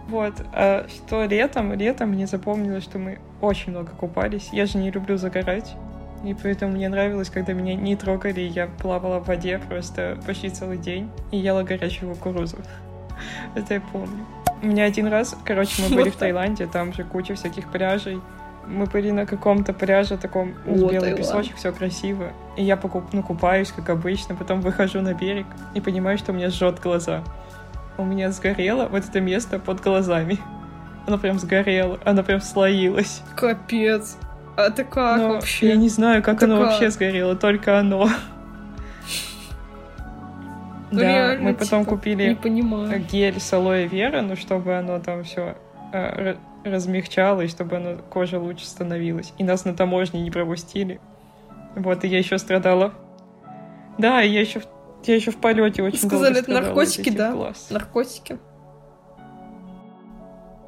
Вот, 0.09 0.35
а 0.53 0.87
что 0.89 1.25
летом, 1.25 1.73
летом 1.73 2.11
мне 2.11 2.27
запомнилось, 2.27 2.85
что 2.85 2.99
мы 2.99 3.19
очень 3.41 3.73
много 3.73 3.91
купались. 3.93 4.51
Я 4.53 4.67
же 4.67 4.77
не 4.77 4.91
люблю 4.91 5.17
загорать. 5.17 5.75
И 6.23 6.35
поэтому 6.35 6.73
мне 6.73 6.89
нравилось, 6.89 7.31
когда 7.31 7.53
меня 7.53 7.75
не 7.75 7.97
трогали, 7.97 8.43
я 8.43 8.67
плавала 8.67 9.19
в 9.19 9.27
воде 9.27 9.59
просто 9.59 10.21
почти 10.27 10.51
целый 10.51 10.77
день 10.77 11.11
и 11.31 11.39
ела 11.39 11.63
горячую 11.63 12.15
кукурузу. 12.15 12.59
Это 13.55 13.75
я 13.75 13.81
помню. 13.81 14.25
У 14.63 14.67
меня 14.67 14.85
один 14.85 15.09
раз, 15.09 15.37
короче, 15.45 15.83
мы 15.83 15.97
были 15.97 16.11
в 16.11 16.17
Таиланде, 16.17 16.67
там 16.67 16.93
же 16.93 17.03
куча 17.03 17.35
всяких 17.35 17.73
пляжей 17.73 18.21
мы 18.67 18.87
были 18.87 19.11
на 19.11 19.27
каком-то 19.27 19.73
пляже 19.73 20.17
таком 20.17 20.55
вот, 20.65 20.93
белый 20.93 21.15
песочек, 21.15 21.57
все 21.57 21.73
красиво. 21.73 22.33
И 22.57 22.65
я 22.65 22.77
покуп, 22.77 23.05
ну, 23.13 23.23
купаюсь, 23.23 23.73
как 23.73 23.91
обычно, 23.91 24.35
потом 24.35 24.61
выхожу 24.61 25.01
на 25.01 25.15
берег 25.15 25.47
и 25.75 25.81
понимаю, 25.81 26.19
что 26.19 26.33
у 26.33 26.35
меня 26.35 26.51
жжет 26.51 26.81
глаза. 26.81 27.23
У 27.99 28.05
меня 28.05 28.31
сгорело 28.31 28.87
вот 28.89 29.05
это 29.09 29.21
место 29.21 29.59
под 29.59 29.81
глазами. 29.81 30.39
Оно 31.07 31.19
прям 31.19 31.39
сгорело, 31.39 31.99
оно 32.05 32.23
прям 32.23 32.41
слоилось. 32.41 33.23
Капец. 33.37 34.17
А 34.57 34.67
это 34.67 34.85
как 34.85 35.19
Но 35.19 35.29
вообще? 35.35 35.69
Я 35.69 35.77
не 35.77 35.89
знаю, 35.89 36.23
как 36.23 36.37
это 36.37 36.47
оно 36.47 36.59
как? 36.59 36.67
вообще 36.67 36.91
сгорело, 36.91 37.37
только 37.37 37.79
оно. 37.79 38.09
Ну, 40.91 40.99
да, 40.99 41.05
Реально, 41.05 41.45
мы 41.45 41.55
потом 41.55 41.85
типа, 41.85 41.97
купили 41.97 42.39
гель 43.11 43.41
с 43.41 43.51
алоэ 43.55 43.87
вера, 43.87 44.21
ну 44.21 44.37
чтобы 44.37 44.77
оно 44.77 44.99
там 45.01 45.25
все 45.25 45.57
э, 45.91 46.37
размягчало, 46.65 47.43
и 47.43 47.49
чтобы 47.49 47.77
она, 47.77 47.97
кожа 47.97 48.39
лучше 48.39 48.67
становилась. 48.67 49.33
И 49.39 49.45
нас 49.45 49.65
на 49.65 49.75
таможне 49.75 50.23
не 50.23 50.31
пропустили. 50.31 51.01
Вот, 51.75 52.05
и 52.05 52.09
я 52.09 52.19
еще 52.19 52.39
страдала. 52.39 52.93
Да, 53.99 54.21
я 54.21 54.41
еще, 54.41 54.63
я 55.05 55.15
еще 55.15 55.31
в 55.31 55.39
полете 55.39 55.83
очень 55.83 55.99
Сказали, 55.99 56.41
это 56.41 56.51
наркотики, 56.51 57.11
да? 57.11 57.33
Класс. 57.33 57.69
Наркотики. 57.71 58.39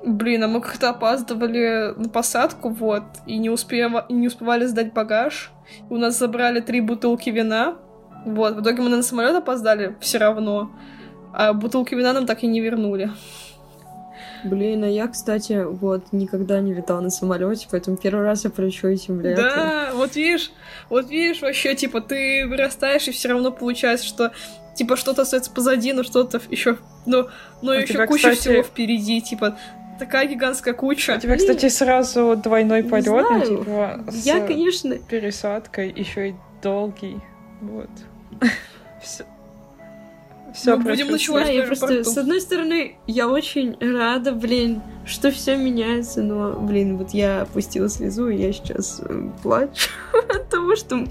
Блин, 0.05 0.45
а 0.45 0.49
мы 0.49 0.61
как-то 0.61 0.91
опаздывали 0.91 1.95
на 1.97 2.11
посадку, 2.11 2.69
вот, 2.69 3.05
и 3.27 3.39
не, 3.39 3.49
успева... 3.49 4.05
не 4.11 4.27
успевали 4.27 4.67
сдать 4.67 4.93
багаж. 4.93 5.51
У 5.89 5.97
нас 5.97 6.19
забрали 6.19 6.61
три 6.61 6.83
бутылки 6.83 7.31
вина. 7.31 7.77
Вот, 8.27 8.57
в 8.57 8.63
итоге 8.63 8.83
мы 8.83 8.91
на 8.91 9.03
самолет 9.03 9.35
опоздали 9.35 9.97
все 10.01 10.19
равно. 10.19 10.71
А 11.33 11.55
бутылки 11.55 11.95
вина 11.95 12.13
нам 12.13 12.27
так 12.27 12.43
и 12.43 12.47
не 12.47 12.61
вернули. 12.61 13.11
Блин, 14.45 14.85
а 14.85 14.89
я, 14.89 15.09
кстати, 15.09 15.65
вот, 15.65 16.13
никогда 16.13 16.61
не 16.61 16.75
летала 16.75 17.01
на 17.01 17.11
самолете, 17.11 17.67
поэтому 17.71 17.97
первый 17.97 18.25
раз 18.25 18.45
я 18.45 18.51
полечу 18.51 18.89
этим 18.89 19.21
летом. 19.21 19.45
Да, 19.45 19.91
вот 19.95 20.17
видишь, 20.17 20.51
вот 20.91 21.09
видишь, 21.09 21.43
вообще, 21.43 21.75
типа, 21.75 22.01
ты 22.01 22.47
вырастаешь, 22.47 23.09
и 23.09 23.13
все 23.13 23.29
равно 23.29 23.51
получается, 23.51 24.07
что 24.07 24.33
типа 24.75 24.97
что-то 24.97 25.23
остается 25.23 25.51
позади, 25.51 25.93
но 25.93 26.03
что-то 26.03 26.41
еще, 26.51 26.79
но, 27.07 27.29
но 27.63 27.73
А 27.73 27.77
еще 27.77 27.95
тебя, 27.95 28.07
куча 28.07 28.31
кстати- 28.31 28.41
всего 28.41 28.63
впереди, 28.63 29.21
типа 29.21 29.57
такая 29.99 30.27
гигантская 30.27 30.75
куча. 30.75 31.15
У 31.17 31.21
тебя, 31.21 31.37
кстати, 31.37 31.69
сразу 31.69 32.37
двойной 32.37 32.83
полет, 32.83 33.07
ну, 33.07 33.41
типа, 33.41 34.05
с 34.11 34.27
Я, 34.27 34.41
конечно, 34.41 34.99
пересадкой, 34.99 35.93
еще 35.95 36.31
и 36.31 36.35
долгий. 36.63 37.21
Вот. 37.61 37.91
Все. 39.03 39.25
Все 40.55 40.77
Мы 40.77 40.85
будем 40.85 41.11
ночевать 41.11 41.47
да, 41.47 41.53
я 41.53 41.65
просто, 41.65 42.05
с 42.05 42.17
одной 42.17 42.41
стороны, 42.41 42.97
я 43.09 43.29
очень 43.29 43.77
рада, 43.81 44.31
блин, 44.31 44.83
что 45.05 45.33
все 45.33 45.57
меняется, 45.57 46.23
но, 46.23 46.53
блин, 46.53 46.97
вот 46.97 47.11
я 47.11 47.43
опустила 47.43 47.89
слезу, 47.89 48.29
и 48.29 48.37
я 48.37 48.53
сейчас 48.53 49.01
э, 49.05 49.31
плачу 49.43 49.91
от 50.29 50.49
того, 50.49 50.77
что 50.77 51.05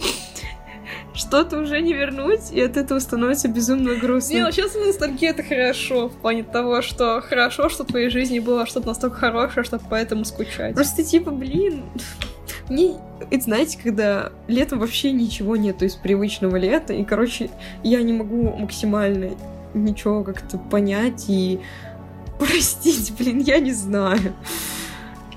что-то 1.14 1.60
уже 1.60 1.82
не 1.82 1.94
вернуть, 1.94 2.52
и 2.54 2.62
от 2.62 2.78
этого 2.78 3.00
становится 3.00 3.50
безумно 3.50 3.96
грустно. 3.96 4.34
Не, 4.34 4.46
ну 4.46 4.52
сейчас 4.52 4.76
ностальгия 4.76 5.32
это 5.32 5.44
хорошо, 5.44 6.08
в 6.08 6.14
плане 6.14 6.44
того, 6.44 6.82
что 6.82 7.22
хорошо, 7.22 7.68
что 7.68 7.84
в 7.84 7.88
твоей 7.88 8.10
жизни 8.10 8.40
было 8.40 8.66
что-то 8.66 8.88
настолько 8.88 9.18
хорошее, 9.18 9.66
чтобы 9.66 9.84
поэтому 9.90 10.24
скучать. 10.24 10.74
Просто 10.74 11.04
типа, 11.04 11.32
блин, 11.32 11.84
мне, 12.69 12.95
это 13.30 13.43
знаете, 13.43 13.78
когда 13.82 14.32
летом 14.47 14.80
вообще 14.80 15.12
ничего 15.12 15.56
нету 15.56 15.86
из 15.86 15.95
привычного 15.95 16.56
лета, 16.56 16.93
и, 16.93 17.04
короче, 17.04 17.49
я 17.84 18.02
не 18.02 18.13
могу 18.13 18.56
максимально 18.58 19.32
ничего 19.73 20.23
как-то 20.23 20.58
понять 20.58 21.26
и 21.28 21.60
простить, 22.39 23.13
блин, 23.17 23.39
я 23.39 23.60
не 23.60 23.73
знаю. 23.73 24.34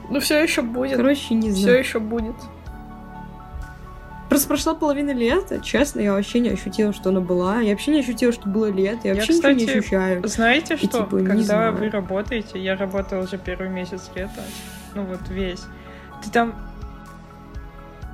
Ну 0.08 0.20
все 0.20 0.40
еще 0.42 0.62
будет. 0.62 0.96
Короче, 0.96 1.34
не 1.34 1.50
Все 1.50 1.62
знаю. 1.62 1.78
еще 1.80 1.98
будет. 1.98 2.36
Просто 4.28 4.48
прошла 4.48 4.74
половина 4.74 5.12
лета, 5.12 5.60
честно, 5.60 6.00
я 6.00 6.12
вообще 6.12 6.40
не 6.40 6.50
ощутила, 6.50 6.92
что 6.92 7.10
она 7.10 7.20
была. 7.20 7.60
Я 7.60 7.70
вообще 7.70 7.92
не 7.92 8.00
ощутила, 8.00 8.32
что 8.32 8.48
было 8.48 8.66
лето. 8.66 9.00
Я 9.04 9.10
Я, 9.10 9.14
вообще 9.16 9.34
ничего 9.34 9.50
не 9.52 9.58
кстати, 9.66 9.78
ощущаю. 9.78 10.28
Знаете 10.28 10.74
И, 10.74 10.76
что? 10.78 10.86
типа, 10.88 11.18
Когда 11.24 11.70
вы 11.70 11.88
работаете, 11.88 12.60
я 12.62 12.76
работала 12.76 13.22
уже 13.22 13.38
первый 13.38 13.68
месяц 13.68 14.10
лета, 14.14 14.42
ну 14.94 15.04
вот 15.04 15.20
весь. 15.28 15.62
Ты 16.24 16.30
там 16.30 16.54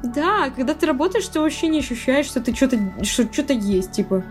Да, 0.02 0.50
когда 0.50 0.74
ты 0.74 0.86
работаешь, 0.86 1.26
ты 1.28 1.40
вообще 1.40 1.68
не 1.68 1.78
ощущаешь, 1.78 2.26
что 2.26 2.40
ты 2.40 2.54
что-то 2.54 2.78
что, 3.02 3.32
что-то 3.32 3.52
есть, 3.52 3.92
типа. 3.92 4.24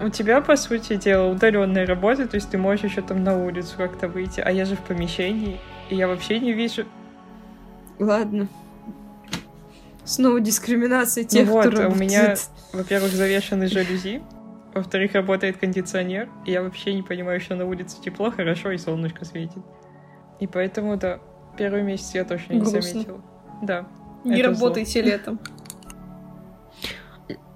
У 0.00 0.08
тебя, 0.08 0.40
по 0.40 0.56
сути 0.56 0.96
дела, 0.96 1.30
удаленная 1.30 1.84
работа, 1.86 2.26
то 2.26 2.36
есть 2.36 2.50
ты 2.50 2.56
можешь 2.56 2.84
еще 2.84 3.02
там 3.02 3.22
на 3.22 3.36
улицу 3.36 3.74
как-то 3.76 4.08
выйти, 4.08 4.40
а 4.40 4.50
я 4.50 4.64
же 4.64 4.74
в 4.74 4.80
помещении, 4.80 5.60
и 5.90 5.96
я 5.96 6.08
вообще 6.08 6.40
не 6.40 6.54
вижу. 6.54 6.86
Ладно. 7.98 8.48
Снова 10.04 10.40
дискриминация 10.40 11.24
тех, 11.24 11.46
ну 11.46 11.52
вот, 11.52 11.66
кто 11.66 11.84
а 11.84 11.88
у 11.88 11.94
меня, 11.94 12.20
работает. 12.22 12.48
во-первых, 12.72 13.12
завешены 13.12 13.68
жалюзи, 13.68 14.22
во-вторых, 14.74 15.12
работает 15.12 15.58
кондиционер, 15.58 16.30
и 16.46 16.52
я 16.52 16.62
вообще 16.62 16.94
не 16.94 17.02
понимаю, 17.02 17.38
что 17.40 17.54
на 17.54 17.66
улице 17.66 18.00
тепло, 18.00 18.30
хорошо, 18.30 18.70
и 18.70 18.78
солнышко 18.78 19.26
светит. 19.26 19.62
И 20.40 20.46
поэтому, 20.46 20.96
да, 20.96 21.20
первый 21.58 21.82
месяц 21.82 22.14
я 22.14 22.24
точно 22.24 22.54
не 22.54 22.60
Грустно. 22.60 22.80
заметила. 22.80 23.20
Да. 23.62 23.86
Не 24.24 24.40
Это 24.40 24.54
зло. 24.54 24.66
работайте 24.68 25.02
летом. 25.02 25.38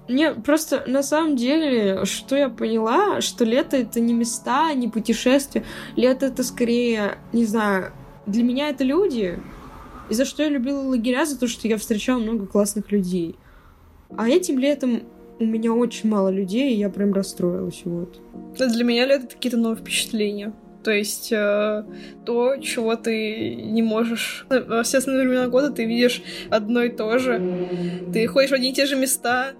Не, 0.07 0.33
просто 0.33 0.83
на 0.85 1.01
самом 1.01 1.35
деле, 1.35 2.05
что 2.05 2.35
я 2.35 2.49
поняла, 2.49 3.21
что 3.21 3.43
лето 3.43 3.77
это 3.77 3.99
не 3.99 4.13
места, 4.13 4.71
не 4.73 4.87
путешествия. 4.87 5.63
Лето 5.95 6.27
это 6.27 6.43
скорее, 6.43 7.17
не 7.33 7.45
знаю, 7.45 7.91
для 8.27 8.43
меня 8.43 8.69
это 8.69 8.83
люди. 8.83 9.39
И 10.09 10.13
за 10.13 10.25
что 10.25 10.43
я 10.43 10.49
любила 10.49 10.81
лагеря, 10.81 11.25
за 11.25 11.39
то, 11.39 11.47
что 11.47 11.67
я 11.67 11.77
встречала 11.77 12.19
много 12.19 12.45
классных 12.45 12.91
людей. 12.91 13.35
А 14.15 14.29
этим 14.29 14.59
летом 14.59 15.01
у 15.39 15.45
меня 15.45 15.73
очень 15.73 16.09
мало 16.09 16.29
людей, 16.29 16.73
и 16.73 16.77
я 16.77 16.89
прям 16.89 17.11
расстроилась, 17.11 17.81
вот. 17.85 18.21
Для 18.57 18.83
меня 18.83 19.07
лето 19.07 19.27
какие-то 19.27 19.57
новые 19.57 19.77
впечатления. 19.77 20.53
То 20.85 20.91
есть 20.91 21.31
э, 21.31 21.83
то, 22.25 22.57
чего 22.57 22.95
ты 22.95 23.55
не 23.55 23.81
можешь... 23.81 24.45
Во 24.49 24.83
все 24.83 24.99
основные 24.99 25.27
времена 25.27 25.47
года 25.47 25.71
ты 25.71 25.83
видишь 25.83 26.21
одно 26.51 26.83
и 26.83 26.89
то 26.89 27.17
же. 27.17 27.41
Ты 28.13 28.27
ходишь 28.27 28.51
в 28.51 28.53
одни 28.53 28.69
и 28.69 28.73
те 28.73 28.85
же 28.85 28.95
места, 28.95 29.53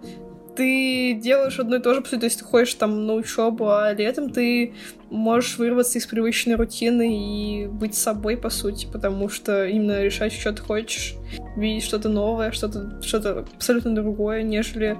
ты 0.55 1.13
делаешь 1.15 1.59
одно 1.59 1.77
и 1.77 1.79
то 1.81 1.95
же, 1.95 2.01
то 2.01 2.23
есть 2.23 2.37
ты 2.37 2.45
ходишь 2.45 2.75
там 2.75 3.07
на 3.07 3.15
учебу, 3.15 3.71
а 3.71 3.91
летом 3.91 4.29
ты 4.29 4.75
можешь 5.09 5.57
вырваться 5.57 5.97
из 5.97 6.05
привычной 6.05 6.53
рутины 6.53 7.63
и 7.63 7.65
быть 7.65 7.95
собой, 7.95 8.37
по 8.37 8.51
сути, 8.51 8.87
потому 8.93 9.27
что 9.27 9.65
именно 9.65 10.03
решать, 10.03 10.31
что 10.31 10.53
ты 10.53 10.61
хочешь, 10.61 11.15
видеть 11.57 11.83
что-то 11.83 12.07
новое, 12.07 12.51
что-то 12.51 13.01
что 13.01 13.39
абсолютно 13.39 13.95
другое, 13.95 14.43
нежели 14.43 14.95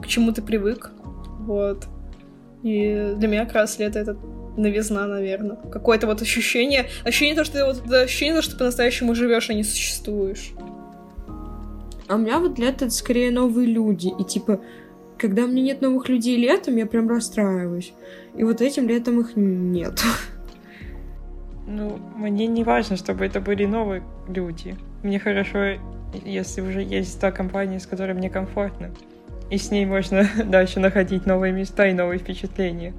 к 0.00 0.06
чему 0.06 0.32
ты 0.32 0.40
привык. 0.40 0.92
Вот. 1.40 1.84
И 2.62 3.12
для 3.18 3.28
меня 3.28 3.44
как 3.44 3.54
раз 3.54 3.78
лето 3.78 3.98
это 3.98 4.16
новизна, 4.58 5.06
наверное. 5.06 5.56
Какое-то 5.56 6.06
вот 6.06 6.22
ощущение, 6.22 6.86
ощущение 7.04 7.34
того, 7.34 7.44
что 7.44 7.58
ты 7.58 7.64
вот 7.64 7.92
ощущение 7.92 8.34
того, 8.34 8.42
что 8.42 8.52
ты 8.52 8.58
по-настоящему 8.58 9.14
живешь, 9.14 9.50
а 9.50 9.54
не 9.54 9.64
существуешь. 9.64 10.52
А 12.08 12.14
у 12.14 12.18
меня 12.18 12.38
вот 12.38 12.58
лето 12.58 12.86
это 12.86 12.94
скорее 12.94 13.30
новые 13.30 13.66
люди. 13.66 14.12
И 14.18 14.24
типа, 14.24 14.60
когда 15.18 15.44
у 15.44 15.48
меня 15.48 15.62
нет 15.62 15.82
новых 15.82 16.08
людей 16.08 16.36
летом, 16.36 16.76
я 16.76 16.86
прям 16.86 17.08
расстраиваюсь. 17.08 17.92
И 18.34 18.44
вот 18.44 18.60
этим 18.60 18.88
летом 18.88 19.20
их 19.20 19.32
нет. 19.36 20.00
Ну, 21.66 21.98
мне 22.16 22.46
не 22.46 22.64
важно, 22.64 22.96
чтобы 22.96 23.26
это 23.26 23.40
были 23.40 23.66
новые 23.66 24.02
люди. 24.26 24.74
Мне 25.02 25.18
хорошо, 25.18 25.78
если 26.24 26.62
уже 26.62 26.82
есть 26.82 27.20
та 27.20 27.30
компания, 27.30 27.78
с 27.78 27.86
которой 27.86 28.14
мне 28.14 28.30
комфортно. 28.30 28.90
И 29.50 29.58
с 29.58 29.70
ней 29.70 29.84
можно 29.84 30.26
дальше 30.44 30.80
находить 30.80 31.26
новые 31.26 31.52
места 31.52 31.86
и 31.86 31.92
новые 31.92 32.18
впечатления. 32.20 32.94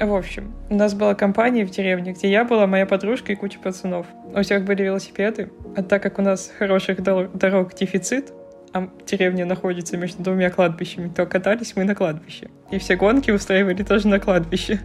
В 0.00 0.14
общем, 0.14 0.54
у 0.70 0.76
нас 0.76 0.94
была 0.94 1.14
компания 1.14 1.66
в 1.66 1.70
деревне, 1.70 2.12
где 2.12 2.30
я 2.30 2.44
была, 2.44 2.66
моя 2.66 2.86
подружка 2.86 3.32
и 3.32 3.36
куча 3.36 3.58
пацанов. 3.58 4.06
У 4.34 4.40
всех 4.40 4.64
были 4.64 4.82
велосипеды, 4.82 5.50
а 5.76 5.82
так 5.82 6.02
как 6.02 6.18
у 6.18 6.22
нас 6.22 6.50
хороших 6.58 7.00
дор- 7.00 7.28
дорог 7.34 7.74
дефицит, 7.74 8.32
а 8.72 8.88
деревня 9.06 9.44
находится 9.44 9.98
между 9.98 10.22
двумя 10.22 10.48
кладбищами, 10.48 11.10
то 11.14 11.26
катались 11.26 11.76
мы 11.76 11.84
на 11.84 11.94
кладбище. 11.94 12.48
И 12.70 12.78
все 12.78 12.96
гонки 12.96 13.30
устраивали 13.30 13.82
тоже 13.82 14.08
на 14.08 14.18
кладбище. 14.18 14.80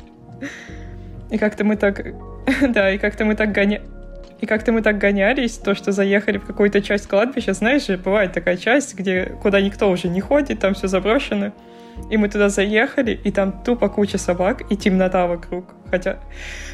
И 1.29 1.37
как-то 1.37 1.63
мы 1.63 1.77
так... 1.77 2.05
Да, 2.69 2.91
и 2.91 2.97
как-то 2.97 3.23
мы 3.23 3.35
так 3.35 3.53
гоня... 3.53 3.81
И 4.41 4.45
как-то 4.45 4.73
мы 4.73 4.81
так 4.81 4.97
гонялись, 4.97 5.57
то, 5.57 5.75
что 5.75 5.93
заехали 5.93 6.39
в 6.39 6.45
какую-то 6.45 6.81
часть 6.81 7.07
кладбища. 7.07 7.53
Знаешь 7.53 7.87
же, 7.87 7.97
бывает 7.97 8.33
такая 8.33 8.57
часть, 8.57 8.95
где 8.95 9.27
куда 9.41 9.61
никто 9.61 9.89
уже 9.89 10.09
не 10.09 10.19
ходит, 10.19 10.59
там 10.59 10.73
все 10.73 10.89
заброшено. 10.89 11.53
И 12.09 12.17
мы 12.17 12.29
туда 12.29 12.49
заехали, 12.49 13.19
и 13.23 13.31
там 13.31 13.63
тупо 13.63 13.89
куча 13.89 14.17
собак 14.17 14.63
и 14.69 14.75
темнота 14.75 15.27
вокруг. 15.27 15.73
Хотя, 15.89 16.19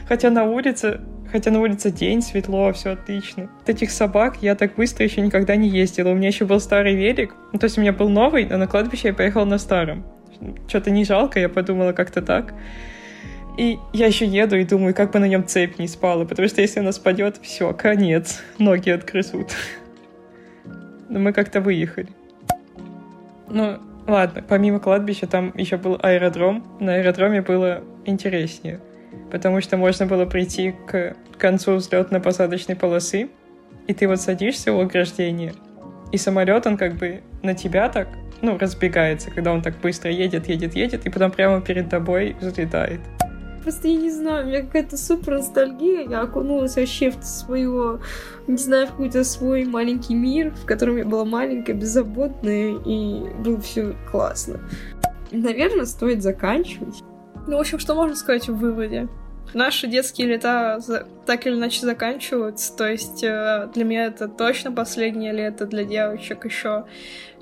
хотя 0.07 0.29
на 0.29 0.43
улице, 0.43 1.01
хотя 1.31 1.51
на 1.51 1.59
улице 1.59 1.91
день, 1.91 2.21
светло, 2.21 2.73
все 2.73 2.91
отлично. 2.91 3.49
От 3.61 3.69
этих 3.69 3.91
собак 3.91 4.37
я 4.41 4.55
так 4.55 4.75
быстро 4.75 5.05
еще 5.05 5.21
никогда 5.21 5.55
не 5.55 5.69
ездила. 5.69 6.09
У 6.09 6.15
меня 6.15 6.27
еще 6.27 6.45
был 6.45 6.59
старый 6.59 6.95
велик. 6.95 7.35
Ну, 7.53 7.59
то 7.59 7.65
есть 7.65 7.77
у 7.77 7.81
меня 7.81 7.93
был 7.93 8.09
новый, 8.09 8.45
а 8.45 8.57
на 8.57 8.67
кладбище 8.67 9.09
я 9.09 9.13
поехала 9.13 9.45
на 9.45 9.57
старом. 9.57 10.03
Что-то 10.67 10.91
не 10.91 11.05
жалко, 11.05 11.39
я 11.39 11.49
подумала 11.49 11.93
как-то 11.93 12.21
так. 12.21 12.53
И 13.57 13.77
я 13.93 14.07
еще 14.07 14.25
еду 14.25 14.55
и 14.55 14.63
думаю, 14.63 14.95
как 14.95 15.11
бы 15.11 15.19
на 15.19 15.27
нем 15.27 15.45
цепь 15.45 15.77
не 15.77 15.87
спала, 15.87 16.25
потому 16.25 16.47
что 16.47 16.61
если 16.61 16.79
она 16.79 16.91
спадет, 16.91 17.37
все, 17.41 17.73
конец, 17.73 18.41
ноги 18.57 18.89
отгрызут. 18.89 19.55
Но 21.09 21.19
мы 21.19 21.33
как-то 21.33 21.59
выехали. 21.59 22.07
Ну, 23.49 23.79
ладно, 24.07 24.43
помимо 24.47 24.79
кладбища 24.79 25.27
там 25.27 25.51
еще 25.55 25.77
был 25.77 25.99
аэродром. 26.01 26.63
На 26.79 26.95
аэродроме 26.95 27.41
было 27.41 27.83
интереснее, 28.05 28.79
потому 29.31 29.61
что 29.61 29.77
можно 29.77 30.05
было 30.05 30.25
прийти 30.25 30.73
к 30.87 31.15
концу 31.37 31.75
взлетно-посадочной 31.75 32.75
полосы, 32.75 33.29
и 33.87 33.93
ты 33.93 34.07
вот 34.07 34.21
садишься 34.21 34.73
у 34.73 34.79
ограждения, 34.79 35.53
и 36.11 36.17
самолет, 36.17 36.67
он 36.67 36.77
как 36.77 36.95
бы 36.95 37.21
на 37.41 37.53
тебя 37.53 37.89
так, 37.89 38.07
ну, 38.41 38.57
разбегается, 38.57 39.31
когда 39.31 39.51
он 39.53 39.61
так 39.61 39.79
быстро 39.79 40.11
едет, 40.11 40.47
едет, 40.47 40.75
едет, 40.75 41.05
и 41.05 41.09
потом 41.09 41.31
прямо 41.31 41.61
перед 41.61 41.89
тобой 41.89 42.35
взлетает. 42.39 42.99
Просто 43.63 43.87
я 43.87 43.95
не 43.95 44.09
знаю, 44.09 44.45
у 44.45 44.47
меня 44.49 44.61
какая-то 44.61 44.97
супер 44.97 45.37
ностальгия. 45.37 46.07
Я 46.07 46.21
окунулась 46.21 46.75
вообще 46.75 47.11
в 47.11 47.23
свою, 47.23 47.99
не 48.47 48.57
знаю, 48.57 48.87
в 48.87 48.91
какой-то 48.91 49.23
свой 49.23 49.65
маленький 49.65 50.15
мир, 50.15 50.51
в 50.51 50.65
котором 50.65 50.97
я 50.97 51.05
была 51.05 51.25
маленькая, 51.25 51.73
беззаботная, 51.73 52.79
и 52.85 53.29
было 53.43 53.59
все 53.61 53.95
классно. 54.11 54.59
Наверное, 55.31 55.85
стоит 55.85 56.23
заканчивать. 56.23 57.03
Ну, 57.47 57.57
в 57.57 57.59
общем, 57.59 57.79
что 57.79 57.95
можно 57.95 58.15
сказать 58.15 58.49
в 58.49 58.57
выводе? 58.57 59.07
Наши 59.53 59.87
детские 59.87 60.27
лета 60.27 60.79
так 61.25 61.45
или 61.45 61.55
иначе 61.55 61.81
заканчиваются, 61.81 62.75
то 62.75 62.89
есть 62.89 63.21
э, 63.21 63.69
для 63.73 63.83
меня 63.83 64.05
это 64.05 64.29
точно 64.29 64.71
последнее 64.71 65.33
лето, 65.33 65.65
для 65.65 65.83
девочек 65.83 66.45
еще 66.45 66.85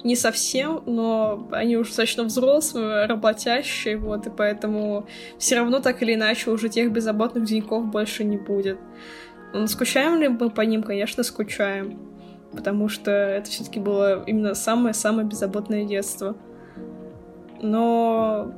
не 0.03 0.15
совсем, 0.15 0.81
но 0.87 1.47
они 1.51 1.77
уже 1.77 1.89
достаточно 1.89 2.23
взрослые, 2.23 3.05
работящие, 3.05 3.97
вот, 3.97 4.25
и 4.25 4.29
поэтому 4.29 5.07
все 5.37 5.57
равно 5.57 5.81
так 5.81 6.01
или 6.01 6.15
иначе 6.15 6.49
уже 6.49 6.69
тех 6.69 6.91
беззаботных 6.91 7.45
деньков 7.45 7.85
больше 7.85 8.23
не 8.23 8.37
будет. 8.37 8.79
Но 9.53 9.67
скучаем 9.67 10.19
ли 10.19 10.27
мы 10.29 10.49
по 10.49 10.61
ним? 10.61 10.83
Конечно, 10.83 11.23
скучаем, 11.23 11.99
потому 12.51 12.89
что 12.89 13.11
это 13.11 13.49
все-таки 13.49 13.79
было 13.79 14.23
именно 14.25 14.53
самое-самое 14.53 15.27
беззаботное 15.27 15.85
детство. 15.85 16.35
Но 17.61 18.53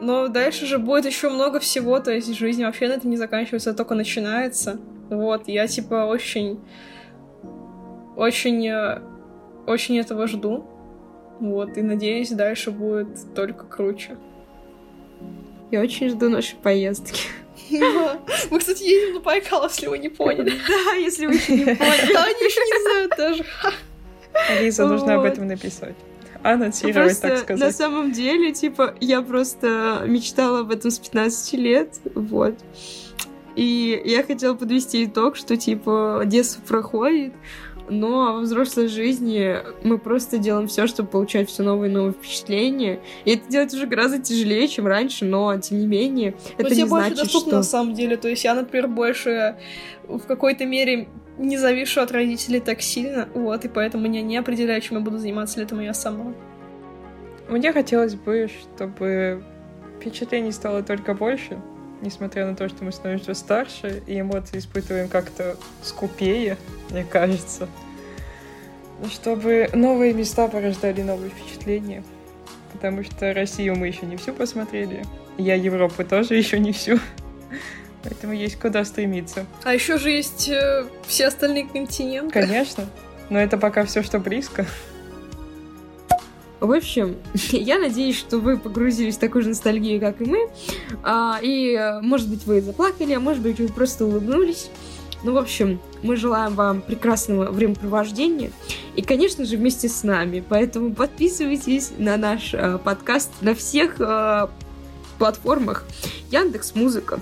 но 0.00 0.28
дальше 0.28 0.66
же 0.66 0.78
будет 0.78 1.06
еще 1.06 1.30
много 1.30 1.60
всего, 1.60 1.98
то 2.00 2.12
есть 2.12 2.32
жизнь 2.34 2.64
вообще 2.64 2.88
на 2.88 2.92
это 2.92 3.08
не 3.08 3.16
заканчивается, 3.16 3.70
а 3.70 3.74
только 3.74 3.94
начинается. 3.94 4.78
Вот, 5.10 5.48
я 5.48 5.66
типа 5.66 6.06
очень, 6.06 6.60
очень, 8.16 8.66
э, 8.68 9.00
очень 9.66 9.98
этого 9.98 10.26
жду. 10.26 10.66
Вот, 11.40 11.76
и 11.76 11.82
надеюсь, 11.82 12.30
дальше 12.30 12.70
будет 12.70 13.34
только 13.34 13.64
круче. 13.64 14.16
Я 15.70 15.80
очень 15.80 16.08
жду 16.08 16.28
нашей 16.28 16.56
поездки. 16.56 17.22
Мы, 18.50 18.58
кстати, 18.58 18.82
едем 18.82 19.14
на 19.14 19.20
Байкал, 19.20 19.64
если 19.64 19.86
вы 19.86 19.98
не 19.98 20.08
поняли. 20.08 20.52
Да, 20.68 20.92
если 20.94 21.26
вы 21.26 21.34
еще 21.34 21.56
не 21.56 21.64
поняли. 21.64 22.16
Они 22.16 22.44
еще 22.44 22.60
не 22.60 22.82
знают 22.82 23.12
даже. 23.16 23.44
Алиса, 24.50 24.86
нужно 24.86 25.14
об 25.14 25.24
этом 25.24 25.46
написать 25.46 25.96
анонсировать, 26.42 26.94
просто, 26.94 27.28
так 27.28 27.38
сказать. 27.38 27.64
На 27.64 27.72
самом 27.72 28.12
деле, 28.12 28.52
типа, 28.52 28.94
я 29.00 29.22
просто 29.22 30.02
мечтала 30.06 30.60
об 30.60 30.70
этом 30.70 30.90
с 30.90 30.98
15 30.98 31.52
лет, 31.54 31.94
вот. 32.14 32.54
И 33.56 34.00
я 34.04 34.22
хотела 34.22 34.54
подвести 34.54 35.04
итог, 35.04 35.36
что, 35.36 35.56
типа, 35.56 36.22
детство 36.26 36.62
проходит, 36.62 37.32
но 37.90 38.34
во 38.34 38.40
взрослой 38.40 38.88
жизни 38.88 39.56
мы 39.82 39.98
просто 39.98 40.38
делаем 40.38 40.68
все, 40.68 40.86
чтобы 40.86 41.08
получать 41.08 41.48
все 41.48 41.62
новые 41.62 41.90
и 41.90 41.94
новые 41.94 42.12
впечатления. 42.12 43.00
И 43.24 43.32
это 43.32 43.48
делать 43.48 43.74
уже 43.74 43.86
гораздо 43.86 44.18
тяжелее, 44.18 44.68
чем 44.68 44.86
раньше, 44.86 45.24
но 45.24 45.56
тем 45.58 45.80
не 45.80 45.86
менее, 45.86 46.34
но 46.58 46.64
это 46.66 46.74
не 46.74 46.84
больше 46.84 47.08
значит, 47.08 47.24
доступно 47.24 47.50
что... 47.50 47.56
на 47.56 47.62
самом 47.62 47.94
деле. 47.94 48.16
То 48.16 48.28
есть 48.28 48.44
я, 48.44 48.54
например, 48.54 48.88
больше 48.88 49.56
в 50.06 50.20
какой-то 50.20 50.64
мере 50.66 51.08
не 51.38 51.56
завишу 51.56 52.00
от 52.00 52.12
родителей 52.12 52.60
так 52.60 52.82
сильно, 52.82 53.28
вот, 53.34 53.64
и 53.64 53.68
поэтому 53.68 54.04
меня 54.04 54.22
не 54.22 54.36
определяет, 54.36 54.84
чем 54.84 54.98
я 54.98 55.04
буду 55.04 55.18
заниматься 55.18 55.60
летом 55.60 55.80
я 55.80 55.94
сама. 55.94 56.34
Мне 57.48 57.72
хотелось 57.72 58.14
бы, 58.14 58.48
чтобы 58.48 59.42
впечатлений 59.98 60.52
стало 60.52 60.82
только 60.82 61.14
больше, 61.14 61.58
несмотря 62.02 62.46
на 62.46 62.54
то, 62.54 62.68
что 62.68 62.84
мы 62.84 62.92
становимся 62.92 63.34
старше, 63.34 64.02
и 64.06 64.20
эмоции 64.20 64.58
испытываем 64.58 65.08
как-то 65.08 65.56
скупее, 65.82 66.56
мне 66.90 67.04
кажется. 67.04 67.68
Чтобы 69.10 69.70
новые 69.72 70.12
места 70.12 70.48
порождали 70.48 71.02
новые 71.02 71.30
впечатления. 71.30 72.02
Потому 72.72 73.02
что 73.04 73.32
Россию 73.32 73.76
мы 73.76 73.86
еще 73.86 74.06
не 74.06 74.16
всю 74.16 74.32
посмотрели. 74.32 75.04
Я 75.38 75.54
Европу 75.54 76.04
тоже 76.04 76.34
еще 76.34 76.58
не 76.58 76.72
всю. 76.72 76.98
Поэтому 78.08 78.32
есть 78.32 78.58
куда 78.58 78.84
стремиться. 78.84 79.46
А 79.64 79.74
еще 79.74 79.98
же 79.98 80.10
есть 80.10 80.48
э, 80.48 80.86
все 81.06 81.26
остальные 81.26 81.68
континенты. 81.68 82.32
Конечно. 82.32 82.86
Но 83.28 83.38
это 83.38 83.58
пока 83.58 83.84
все, 83.84 84.02
что 84.02 84.18
близко. 84.18 84.66
В 86.60 86.72
общем, 86.72 87.16
я 87.50 87.78
надеюсь, 87.78 88.16
что 88.16 88.38
вы 88.38 88.56
погрузились 88.56 89.16
в 89.16 89.20
такую 89.20 89.42
же 89.42 89.50
ностальгию, 89.50 90.00
как 90.00 90.20
и 90.20 90.24
мы. 90.24 90.48
А, 91.02 91.38
и, 91.42 91.74
э, 91.74 92.00
может 92.00 92.28
быть, 92.28 92.46
вы 92.46 92.62
заплакали, 92.62 93.12
а 93.12 93.20
может 93.20 93.42
быть, 93.42 93.60
вы 93.60 93.68
просто 93.68 94.06
улыбнулись. 94.06 94.70
Ну, 95.22 95.32
в 95.34 95.36
общем, 95.36 95.80
мы 96.02 96.16
желаем 96.16 96.54
вам 96.54 96.80
прекрасного 96.80 97.50
времяпровождения. 97.50 98.52
И, 98.96 99.02
конечно 99.02 99.44
же, 99.44 99.56
вместе 99.56 99.88
с 99.88 100.02
нами. 100.02 100.42
Поэтому 100.48 100.94
подписывайтесь 100.94 101.92
на 101.98 102.16
наш 102.16 102.54
э, 102.54 102.78
подкаст 102.78 103.30
на 103.42 103.54
всех 103.54 103.96
э, 104.00 104.46
платформах. 105.18 105.84
Яндекс 106.30 106.74
Музыка. 106.74 107.20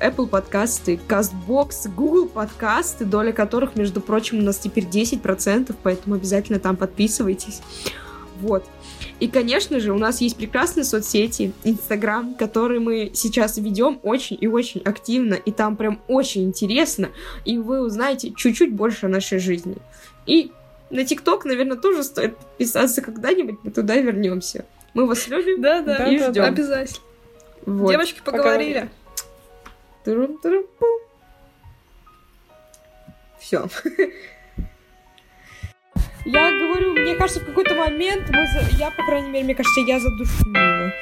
Apple 0.00 0.26
подкасты, 0.26 0.98
CastBox, 1.08 1.88
Google 1.94 2.28
подкасты, 2.28 3.04
доля 3.04 3.32
которых, 3.32 3.76
между 3.76 4.00
прочим, 4.00 4.38
у 4.38 4.42
нас 4.42 4.58
теперь 4.58 4.84
10%, 4.84 5.74
поэтому 5.82 6.14
обязательно 6.14 6.58
там 6.58 6.76
подписывайтесь. 6.76 7.60
Вот. 8.40 8.64
И, 9.20 9.26
конечно 9.26 9.80
же, 9.80 9.92
у 9.92 9.98
нас 9.98 10.20
есть 10.20 10.36
прекрасные 10.36 10.84
соцсети, 10.84 11.52
Инстаграм, 11.64 12.34
которые 12.34 12.80
мы 12.80 13.10
сейчас 13.12 13.58
ведем 13.58 13.98
очень 14.02 14.38
и 14.40 14.46
очень 14.46 14.80
активно, 14.82 15.34
и 15.34 15.50
там 15.50 15.76
прям 15.76 16.00
очень 16.06 16.44
интересно, 16.44 17.08
и 17.44 17.58
вы 17.58 17.80
узнаете 17.80 18.32
чуть-чуть 18.32 18.72
больше 18.72 19.06
о 19.06 19.08
нашей 19.08 19.38
жизни. 19.38 19.76
И 20.26 20.52
на 20.90 21.04
ТикТок, 21.04 21.44
наверное, 21.44 21.76
тоже 21.76 22.04
стоит 22.04 22.36
подписаться 22.36 23.02
когда-нибудь, 23.02 23.56
мы 23.62 23.70
туда 23.72 23.96
вернемся. 23.96 24.64
Мы 24.94 25.06
вас 25.06 25.26
любим 25.28 25.60
да, 25.60 25.80
да, 25.82 26.06
и 26.06 26.18
ждем. 26.18 26.44
Обязательно. 26.44 27.00
Вот. 27.66 27.90
Девочки 27.90 28.20
поговорили. 28.24 28.88
Все. 33.38 33.68
Я 36.24 36.50
говорю, 36.50 36.92
мне 36.92 37.14
кажется, 37.14 37.40
в 37.40 37.46
какой-то 37.46 37.74
момент 37.74 38.28
мы... 38.30 38.46
Я, 38.78 38.90
по 38.90 39.02
крайней 39.04 39.30
мере, 39.30 39.44
мне 39.44 39.54
кажется, 39.54 39.80
я 39.80 39.98
задушнила. 39.98 40.92